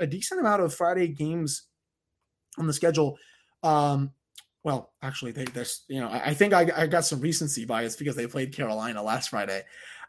a, 0.00 0.06
decent 0.06 0.40
amount 0.40 0.62
of 0.62 0.74
Friday 0.74 1.08
games 1.08 1.62
on 2.58 2.66
the 2.66 2.72
schedule. 2.72 3.16
Um, 3.62 4.12
well, 4.62 4.92
actually, 5.02 5.32
they, 5.32 5.44
there's, 5.44 5.84
you 5.88 6.00
know, 6.00 6.08
I, 6.08 6.26
I 6.26 6.34
think 6.34 6.52
I, 6.52 6.70
I, 6.76 6.86
got 6.86 7.04
some 7.04 7.20
recency 7.20 7.64
bias 7.64 7.96
because 7.96 8.14
they 8.14 8.26
played 8.26 8.54
Carolina 8.54 9.02
last 9.02 9.30
Friday. 9.30 9.62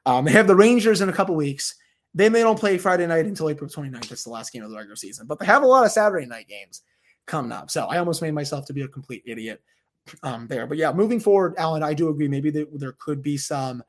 Um, 0.06 0.26
they 0.26 0.32
have 0.32 0.48
the 0.48 0.56
Rangers 0.56 1.02
in 1.02 1.10
a 1.10 1.14
couple 1.14 1.36
weeks. 1.36 1.76
They 2.14 2.30
don't 2.30 2.60
play 2.60 2.78
Friday 2.78 3.08
night 3.08 3.26
until 3.26 3.50
April 3.50 3.70
29th. 3.70 4.10
That's 4.10 4.24
the 4.24 4.30
last 4.30 4.52
game 4.52 4.64
of 4.64 4.70
the 4.70 4.76
regular 4.76 4.96
season. 4.96 5.26
But 5.26 5.40
they 5.40 5.46
have 5.46 5.64
a 5.64 5.68
lot 5.68 5.86
of 5.86 5.92
Saturday 5.92 6.28
night 6.28 6.48
games. 6.48 6.82
coming 7.26 7.52
up. 7.52 7.72
So 7.72 7.86
I 7.86 7.98
almost 7.98 8.22
made 8.22 8.34
myself 8.34 8.66
to 8.66 8.74
be 8.74 8.82
a 8.82 8.88
complete 8.88 9.24
idiot 9.26 9.62
um, 10.22 10.48
there. 10.48 10.68
But 10.68 10.78
yeah, 10.78 10.92
moving 10.92 11.20
forward, 11.20 11.56
Alan, 11.58 11.82
I 11.82 11.94
do 11.94 12.10
agree. 12.10 12.28
Maybe 12.28 12.52
there 12.52 12.96
could 13.00 13.24
be 13.24 13.38
some 13.38 13.82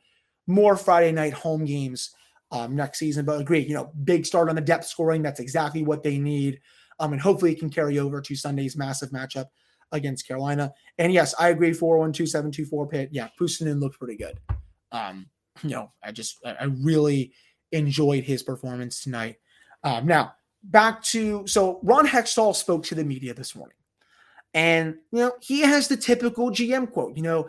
more 0.47 0.77
Friday 0.77 1.13
night 1.13 1.33
home 1.33 1.65
games 1.65 2.15
um, 2.55 2.77
next 2.77 2.99
season. 2.99 3.25
But 3.25 3.41
agree, 3.41 3.61
you 3.61 3.75
know, 3.75 3.91
big 4.05 4.25
start 4.25 4.49
on 4.49 4.55
the 4.55 4.61
depth 4.61 4.87
scoring. 4.87 5.23
That's 5.23 5.41
exactly 5.41 5.83
what 5.83 6.03
they 6.03 6.19
need. 6.19 6.61
Um, 7.01 7.13
and 7.13 7.21
hopefully 7.21 7.53
it 7.53 7.59
can 7.59 7.69
carry 7.69 7.99
over 7.99 8.21
to 8.21 8.37
Sunday's 8.37 8.77
massive 8.77 9.11
matchup 9.11 9.47
against 9.91 10.27
Carolina. 10.27 10.73
And 10.99 11.13
yes, 11.13 11.35
I 11.39 11.49
agree. 11.49 11.73
412724 11.73 12.87
pit. 12.87 13.09
Yeah, 13.13 13.29
Puustinen 13.39 13.81
looked 13.81 13.99
pretty 13.99 14.17
good. 14.17 14.39
Um, 14.93 15.27
you 15.63 15.71
know, 15.71 15.93
I 16.03 16.13
just 16.13 16.39
I 16.45 16.65
really 16.65 17.33
enjoyed 17.73 18.25
his 18.25 18.43
performance 18.43 19.03
tonight. 19.03 19.37
Um, 19.83 20.07
now 20.07 20.35
back 20.63 21.03
to 21.03 21.47
so 21.47 21.81
Ron 21.83 22.07
Hextall 22.07 22.55
spoke 22.55 22.85
to 22.85 22.95
the 22.95 23.05
media 23.05 23.35
this 23.35 23.55
morning. 23.55 23.77
And 24.55 24.97
you 25.11 25.19
know, 25.19 25.33
he 25.41 25.61
has 25.61 25.89
the 25.89 25.97
typical 25.97 26.51
GM 26.51 26.91
quote, 26.91 27.17
you 27.17 27.23
know, 27.23 27.49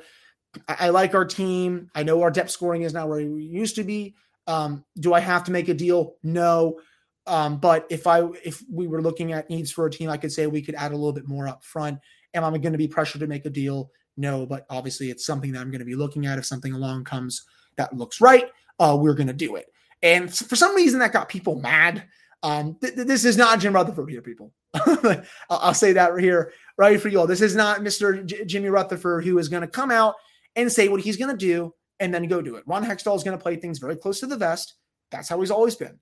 I, 0.68 0.76
I 0.80 0.90
like 0.90 1.14
our 1.14 1.26
team. 1.26 1.90
I 1.94 2.04
know 2.04 2.22
our 2.24 2.32
depth 2.32 2.50
scoring 2.50 2.82
is 2.82 2.94
not 2.94 3.08
where 3.08 3.26
we 3.26 3.44
used 3.44 3.76
to 3.76 3.84
be. 3.84 4.16
Um, 4.48 4.86
do 5.00 5.14
I 5.14 5.20
have 5.20 5.44
to 5.46 5.52
make 5.52 5.70
a 5.70 5.74
deal? 5.74 6.16
No. 6.24 6.80
Um, 7.28 7.58
but 7.58 7.88
if 7.90 8.06
I 8.06 8.24
if 8.44 8.64
we 8.72 8.88
were 8.88 9.02
looking 9.02 9.34
at 9.34 9.50
needs 9.50 9.72
for 9.72 9.86
a 9.86 9.92
team, 9.92 10.10
I 10.10 10.18
could 10.18 10.32
say 10.32 10.48
we 10.48 10.62
could 10.62 10.76
add 10.76 10.92
a 10.92 10.96
little 10.96 11.14
bit 11.14 11.28
more 11.28 11.48
up 11.48 11.64
front. 11.64 12.00
Am 12.34 12.44
I 12.44 12.50
going 12.58 12.74
to 12.74 12.78
be 12.78 12.88
pressured 12.88 13.22
to 13.22 13.28
make 13.28 13.46
a 13.46 13.50
deal? 13.50 13.90
No, 14.18 14.46
but 14.46 14.66
obviously 14.70 15.10
it's 15.10 15.26
something 15.26 15.52
that 15.52 15.60
I'm 15.60 15.72
going 15.72 15.80
to 15.80 15.86
be 15.86 15.96
looking 15.96 16.26
at. 16.26 16.38
If 16.38 16.46
something 16.46 16.74
along 16.74 17.06
comes 17.06 17.44
that 17.78 17.96
looks 17.96 18.22
right, 18.22 18.50
uh, 18.80 18.98
we're 19.00 19.16
going 19.16 19.28
to 19.28 19.34
do 19.34 19.56
it. 19.56 19.66
And 20.02 20.34
for 20.34 20.56
some 20.56 20.76
reason, 20.76 21.00
that 21.00 21.14
got 21.14 21.30
people 21.30 21.60
mad. 21.60 22.04
Um, 22.44 22.78
th- 22.80 22.96
th- 22.96 23.08
this 23.08 23.26
is 23.26 23.38
not 23.38 23.60
Jim 23.60 23.74
Rutherford 23.74 24.10
here, 24.10 24.22
people. 24.22 24.54
I'll 25.50 25.74
say 25.74 25.94
that 25.94 26.14
right 26.14 26.24
here, 26.24 26.54
right 26.78 27.02
for 27.02 27.10
you 27.10 27.20
all. 27.20 27.28
This 27.28 27.42
is 27.42 27.56
not 27.56 27.80
Mr. 27.80 28.26
J- 28.26 28.46
Jimmy 28.46 28.70
Rutherford 28.70 29.24
who 29.24 29.38
is 29.40 29.50
going 29.50 29.62
to 29.62 29.68
come 29.68 29.90
out 29.90 30.16
and 30.56 30.72
say 30.72 30.88
what 30.88 31.02
he's 31.02 31.18
going 31.18 31.36
to 31.36 31.46
do 31.46 31.74
and 32.00 32.14
then 32.14 32.28
go 32.28 32.42
do 32.42 32.56
it. 32.56 32.64
Ron 32.66 32.84
Hextall 32.84 33.16
is 33.16 33.24
going 33.24 33.38
to 33.38 33.42
play 33.42 33.56
things 33.56 33.80
very 33.80 33.96
close 33.96 34.20
to 34.20 34.28
the 34.28 34.38
vest. 34.38 34.76
That's 35.12 35.30
how 35.30 35.40
he's 35.40 35.52
always 35.52 35.76
been. 35.76 36.00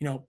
You 0.00 0.06
know, 0.06 0.28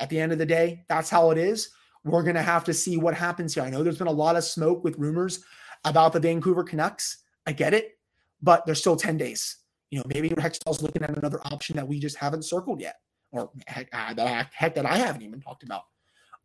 at 0.00 0.08
the 0.08 0.20
end 0.20 0.32
of 0.32 0.38
the 0.38 0.46
day, 0.46 0.84
that's 0.88 1.10
how 1.10 1.30
it 1.30 1.38
is. 1.38 1.70
We're 2.04 2.22
going 2.22 2.36
to 2.36 2.42
have 2.42 2.64
to 2.64 2.74
see 2.74 2.96
what 2.96 3.14
happens 3.14 3.54
here. 3.54 3.62
I 3.62 3.70
know 3.70 3.82
there's 3.82 3.98
been 3.98 4.06
a 4.06 4.12
lot 4.12 4.36
of 4.36 4.44
smoke 4.44 4.84
with 4.84 4.98
rumors 4.98 5.44
about 5.84 6.12
the 6.12 6.20
Vancouver 6.20 6.64
Canucks. 6.64 7.18
I 7.46 7.52
get 7.52 7.74
it, 7.74 7.98
but 8.42 8.64
there's 8.66 8.80
still 8.80 8.96
10 8.96 9.16
days. 9.16 9.58
You 9.90 9.98
know, 9.98 10.04
maybe 10.12 10.30
Hextall's 10.30 10.82
looking 10.82 11.02
at 11.02 11.16
another 11.16 11.40
option 11.46 11.76
that 11.76 11.88
we 11.88 11.98
just 11.98 12.16
haven't 12.16 12.44
circled 12.44 12.80
yet, 12.80 12.96
or 13.32 13.50
heck, 13.66 13.88
uh, 13.92 14.44
heck 14.52 14.74
that 14.74 14.86
I 14.86 14.96
haven't 14.96 15.22
even 15.22 15.40
talked 15.40 15.62
about 15.62 15.82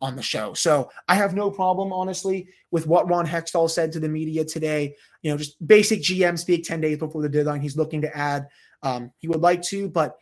on 0.01 0.15
the 0.15 0.21
show. 0.21 0.53
So 0.53 0.89
I 1.07 1.15
have 1.15 1.33
no 1.33 1.49
problem, 1.49 1.93
honestly, 1.93 2.47
with 2.71 2.87
what 2.87 3.07
Ron 3.07 3.25
Hextall 3.25 3.69
said 3.69 3.91
to 3.93 3.99
the 3.99 4.09
media 4.09 4.43
today. 4.43 4.95
You 5.21 5.31
know, 5.31 5.37
just 5.37 5.65
basic 5.65 6.01
GM 6.01 6.37
speak 6.37 6.65
10 6.65 6.81
days 6.81 6.97
before 6.97 7.21
the 7.21 7.29
deadline. 7.29 7.61
He's 7.61 7.77
looking 7.77 8.01
to 8.01 8.17
add. 8.17 8.47
Um, 8.81 9.11
he 9.19 9.27
would 9.27 9.41
like 9.41 9.61
to, 9.63 9.87
but, 9.89 10.17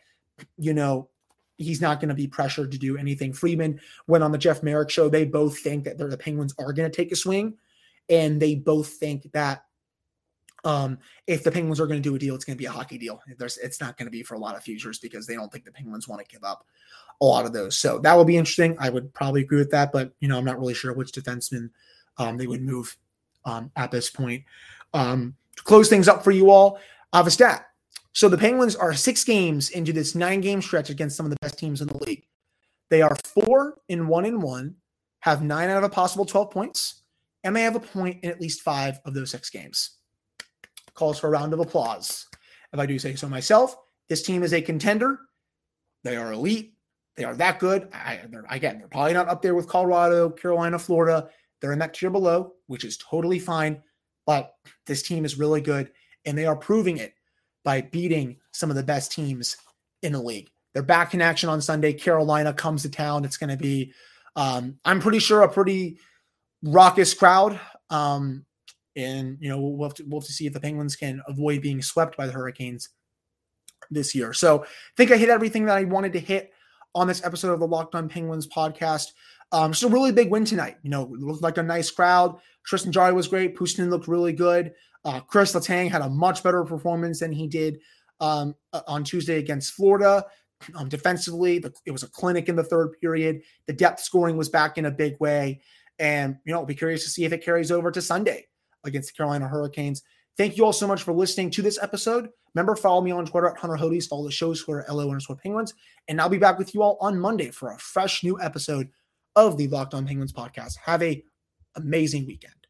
you 0.56 0.72
know, 0.72 1.08
he's 1.56 1.80
not 1.80 2.00
going 2.00 2.10
to 2.10 2.14
be 2.14 2.28
pressured 2.28 2.72
to 2.72 2.78
do 2.78 2.96
anything. 2.96 3.32
Friedman 3.32 3.80
went 4.06 4.24
on 4.24 4.32
the 4.32 4.38
Jeff 4.38 4.62
Marek 4.62 4.90
show. 4.90 5.08
They 5.08 5.24
both 5.24 5.58
think 5.58 5.84
that 5.84 5.98
the 5.98 6.16
Penguins 6.16 6.54
are 6.58 6.72
going 6.72 6.90
to 6.90 6.96
take 6.96 7.12
a 7.12 7.16
swing, 7.16 7.54
and 8.08 8.40
they 8.40 8.54
both 8.54 8.88
think 8.88 9.30
that 9.32 9.64
um, 10.64 10.98
if 11.26 11.42
the 11.42 11.50
Penguins 11.50 11.80
are 11.80 11.86
going 11.86 12.02
to 12.02 12.08
do 12.08 12.14
a 12.14 12.18
deal, 12.18 12.34
it's 12.34 12.44
going 12.44 12.56
to 12.56 12.62
be 12.62 12.66
a 12.66 12.70
hockey 12.70 12.98
deal. 12.98 13.20
There's, 13.36 13.58
it's 13.58 13.80
not 13.80 13.96
going 13.96 14.06
to 14.06 14.10
be 14.10 14.22
for 14.22 14.34
a 14.34 14.38
lot 14.38 14.56
of 14.56 14.62
futures 14.62 14.98
because 14.98 15.26
they 15.26 15.34
don't 15.34 15.50
think 15.50 15.64
the 15.64 15.72
Penguins 15.72 16.08
want 16.08 16.20
to 16.20 16.32
give 16.32 16.44
up 16.44 16.66
a 17.20 17.24
lot 17.24 17.44
of 17.44 17.52
those. 17.52 17.76
So 17.76 17.98
that 18.00 18.14
will 18.14 18.24
be 18.24 18.36
interesting. 18.36 18.76
I 18.78 18.90
would 18.90 19.12
probably 19.14 19.42
agree 19.42 19.58
with 19.58 19.70
that, 19.70 19.92
but 19.92 20.12
you 20.20 20.28
know, 20.28 20.38
I'm 20.38 20.44
not 20.44 20.58
really 20.58 20.74
sure 20.74 20.92
which 20.92 21.12
defenseman 21.12 21.70
um, 22.18 22.36
they 22.36 22.46
would 22.46 22.62
move 22.62 22.96
um, 23.44 23.70
at 23.76 23.90
this 23.90 24.10
point. 24.10 24.44
Um, 24.94 25.34
to 25.56 25.62
close 25.62 25.88
things 25.88 26.08
up 26.08 26.22
for 26.22 26.30
you 26.30 26.50
all, 26.50 26.78
I 27.12 27.18
have 27.18 27.26
a 27.26 27.30
stat. 27.30 27.66
So 28.12 28.28
the 28.28 28.38
Penguins 28.38 28.76
are 28.76 28.92
six 28.92 29.24
games 29.24 29.70
into 29.70 29.92
this 29.92 30.14
nine 30.14 30.40
game 30.40 30.60
stretch 30.60 30.90
against 30.90 31.16
some 31.16 31.26
of 31.26 31.30
the 31.30 31.38
best 31.40 31.58
teams 31.58 31.80
in 31.80 31.88
the 31.88 31.96
league. 32.04 32.26
They 32.90 33.02
are 33.02 33.16
four 33.24 33.78
in 33.88 34.06
one 34.06 34.26
in 34.26 34.40
one, 34.40 34.76
have 35.20 35.42
nine 35.42 35.70
out 35.70 35.78
of 35.78 35.84
a 35.84 35.88
possible 35.88 36.26
12 36.26 36.50
points, 36.50 37.02
and 37.42 37.56
they 37.56 37.62
have 37.62 37.74
a 37.74 37.80
point 37.80 38.22
in 38.22 38.30
at 38.30 38.40
least 38.40 38.60
five 38.60 39.00
of 39.04 39.14
those 39.14 39.30
six 39.30 39.48
games. 39.48 39.96
Calls 40.94 41.18
for 41.18 41.28
a 41.28 41.30
round 41.30 41.52
of 41.52 41.60
applause. 41.60 42.26
If 42.72 42.80
I 42.80 42.86
do 42.86 42.98
say 42.98 43.14
so 43.14 43.28
myself, 43.28 43.76
this 44.08 44.22
team 44.22 44.42
is 44.42 44.52
a 44.52 44.62
contender. 44.62 45.18
They 46.04 46.16
are 46.16 46.32
elite. 46.32 46.74
They 47.16 47.24
are 47.24 47.34
that 47.36 47.58
good. 47.58 47.88
I, 47.92 48.20
they're, 48.30 48.44
again, 48.48 48.78
they're 48.78 48.88
probably 48.88 49.12
not 49.12 49.28
up 49.28 49.42
there 49.42 49.54
with 49.54 49.68
Colorado, 49.68 50.30
Carolina, 50.30 50.78
Florida. 50.78 51.28
They're 51.60 51.72
in 51.72 51.78
that 51.78 51.94
tier 51.94 52.10
below, 52.10 52.54
which 52.66 52.84
is 52.84 52.96
totally 52.96 53.38
fine. 53.38 53.82
But 54.26 54.54
this 54.86 55.02
team 55.02 55.24
is 55.24 55.38
really 55.38 55.60
good, 55.60 55.90
and 56.24 56.36
they 56.36 56.46
are 56.46 56.56
proving 56.56 56.96
it 56.96 57.14
by 57.64 57.82
beating 57.82 58.38
some 58.52 58.70
of 58.70 58.76
the 58.76 58.82
best 58.82 59.12
teams 59.12 59.56
in 60.02 60.12
the 60.12 60.22
league. 60.22 60.48
They're 60.72 60.82
back 60.82 61.12
in 61.12 61.20
action 61.20 61.48
on 61.48 61.60
Sunday. 61.60 61.92
Carolina 61.92 62.52
comes 62.52 62.82
to 62.82 62.90
town. 62.90 63.24
It's 63.24 63.36
going 63.36 63.50
to 63.50 63.56
be, 63.56 63.92
um, 64.36 64.78
I'm 64.84 65.00
pretty 65.00 65.18
sure, 65.18 65.42
a 65.42 65.48
pretty 65.48 65.98
raucous 66.62 67.14
crowd. 67.14 67.60
Um, 67.90 68.46
and 68.96 69.38
you 69.40 69.48
know 69.48 69.60
we'll 69.60 69.88
have, 69.88 69.94
to, 69.94 70.04
we'll 70.06 70.20
have 70.20 70.26
to 70.26 70.32
see 70.32 70.46
if 70.46 70.52
the 70.52 70.60
Penguins 70.60 70.96
can 70.96 71.22
avoid 71.26 71.62
being 71.62 71.82
swept 71.82 72.16
by 72.16 72.26
the 72.26 72.32
Hurricanes 72.32 72.88
this 73.90 74.14
year. 74.14 74.32
So 74.32 74.62
I 74.64 74.66
think 74.96 75.10
I 75.10 75.16
hit 75.16 75.28
everything 75.28 75.64
that 75.66 75.76
I 75.76 75.84
wanted 75.84 76.12
to 76.14 76.20
hit 76.20 76.52
on 76.94 77.06
this 77.06 77.24
episode 77.24 77.52
of 77.52 77.60
the 77.60 77.66
Locked 77.66 77.94
On 77.94 78.08
Penguins 78.08 78.46
podcast. 78.46 79.08
Um, 79.50 79.72
just 79.72 79.82
a 79.82 79.88
really 79.88 80.12
big 80.12 80.30
win 80.30 80.44
tonight. 80.44 80.76
You 80.82 80.90
know, 80.90 81.02
it 81.02 81.20
looked 81.20 81.42
like 81.42 81.58
a 81.58 81.62
nice 81.62 81.90
crowd. 81.90 82.38
Tristan 82.64 82.92
Jarry 82.92 83.12
was 83.12 83.28
great. 83.28 83.56
Puustinen 83.56 83.90
looked 83.90 84.08
really 84.08 84.32
good. 84.32 84.72
Uh, 85.04 85.20
Chris 85.20 85.52
Letang 85.52 85.90
had 85.90 86.02
a 86.02 86.08
much 86.08 86.42
better 86.42 86.64
performance 86.64 87.20
than 87.20 87.32
he 87.32 87.48
did 87.48 87.78
um, 88.20 88.54
uh, 88.72 88.82
on 88.86 89.04
Tuesday 89.04 89.38
against 89.38 89.72
Florida. 89.72 90.24
Um, 90.76 90.88
defensively, 90.88 91.58
the, 91.58 91.72
it 91.84 91.90
was 91.90 92.04
a 92.04 92.10
clinic 92.10 92.48
in 92.48 92.56
the 92.56 92.62
third 92.62 92.92
period. 93.00 93.42
The 93.66 93.72
depth 93.72 94.00
scoring 94.00 94.36
was 94.36 94.48
back 94.48 94.78
in 94.78 94.86
a 94.86 94.90
big 94.90 95.16
way. 95.18 95.60
And, 95.98 96.36
you 96.44 96.52
know, 96.52 96.60
I'll 96.60 96.66
be 96.66 96.74
curious 96.74 97.04
to 97.04 97.10
see 97.10 97.24
if 97.24 97.32
it 97.32 97.44
carries 97.44 97.70
over 97.70 97.90
to 97.90 98.00
Sunday 98.00 98.46
against 98.84 99.10
the 99.10 99.16
Carolina 99.16 99.48
Hurricanes. 99.48 100.02
Thank 100.36 100.56
you 100.56 100.64
all 100.64 100.72
so 100.72 100.86
much 100.86 101.02
for 101.02 101.12
listening 101.12 101.50
to 101.50 101.62
this 101.62 101.78
episode. 101.82 102.30
Remember, 102.54 102.76
follow 102.76 103.00
me 103.00 103.10
on 103.10 103.26
Twitter 103.26 103.48
at 103.48 103.58
Hunter 103.58 103.76
Hodes. 103.76 104.08
Follow 104.08 104.24
the 104.24 104.30
show's 104.30 104.62
Twitter, 104.62 104.84
LO 104.88 105.08
underscore 105.08 105.36
Penguins. 105.36 105.74
And 106.08 106.20
I'll 106.20 106.28
be 106.28 106.38
back 106.38 106.58
with 106.58 106.74
you 106.74 106.82
all 106.82 106.98
on 107.00 107.18
Monday 107.18 107.50
for 107.50 107.70
a 107.70 107.78
fresh 107.78 108.22
new 108.22 108.40
episode 108.40 108.88
of 109.36 109.56
the 109.56 109.68
Locked 109.68 109.94
On 109.94 110.06
Penguins 110.06 110.32
podcast. 110.32 110.76
Have 110.84 111.02
a 111.02 111.22
amazing 111.76 112.26
weekend. 112.26 112.61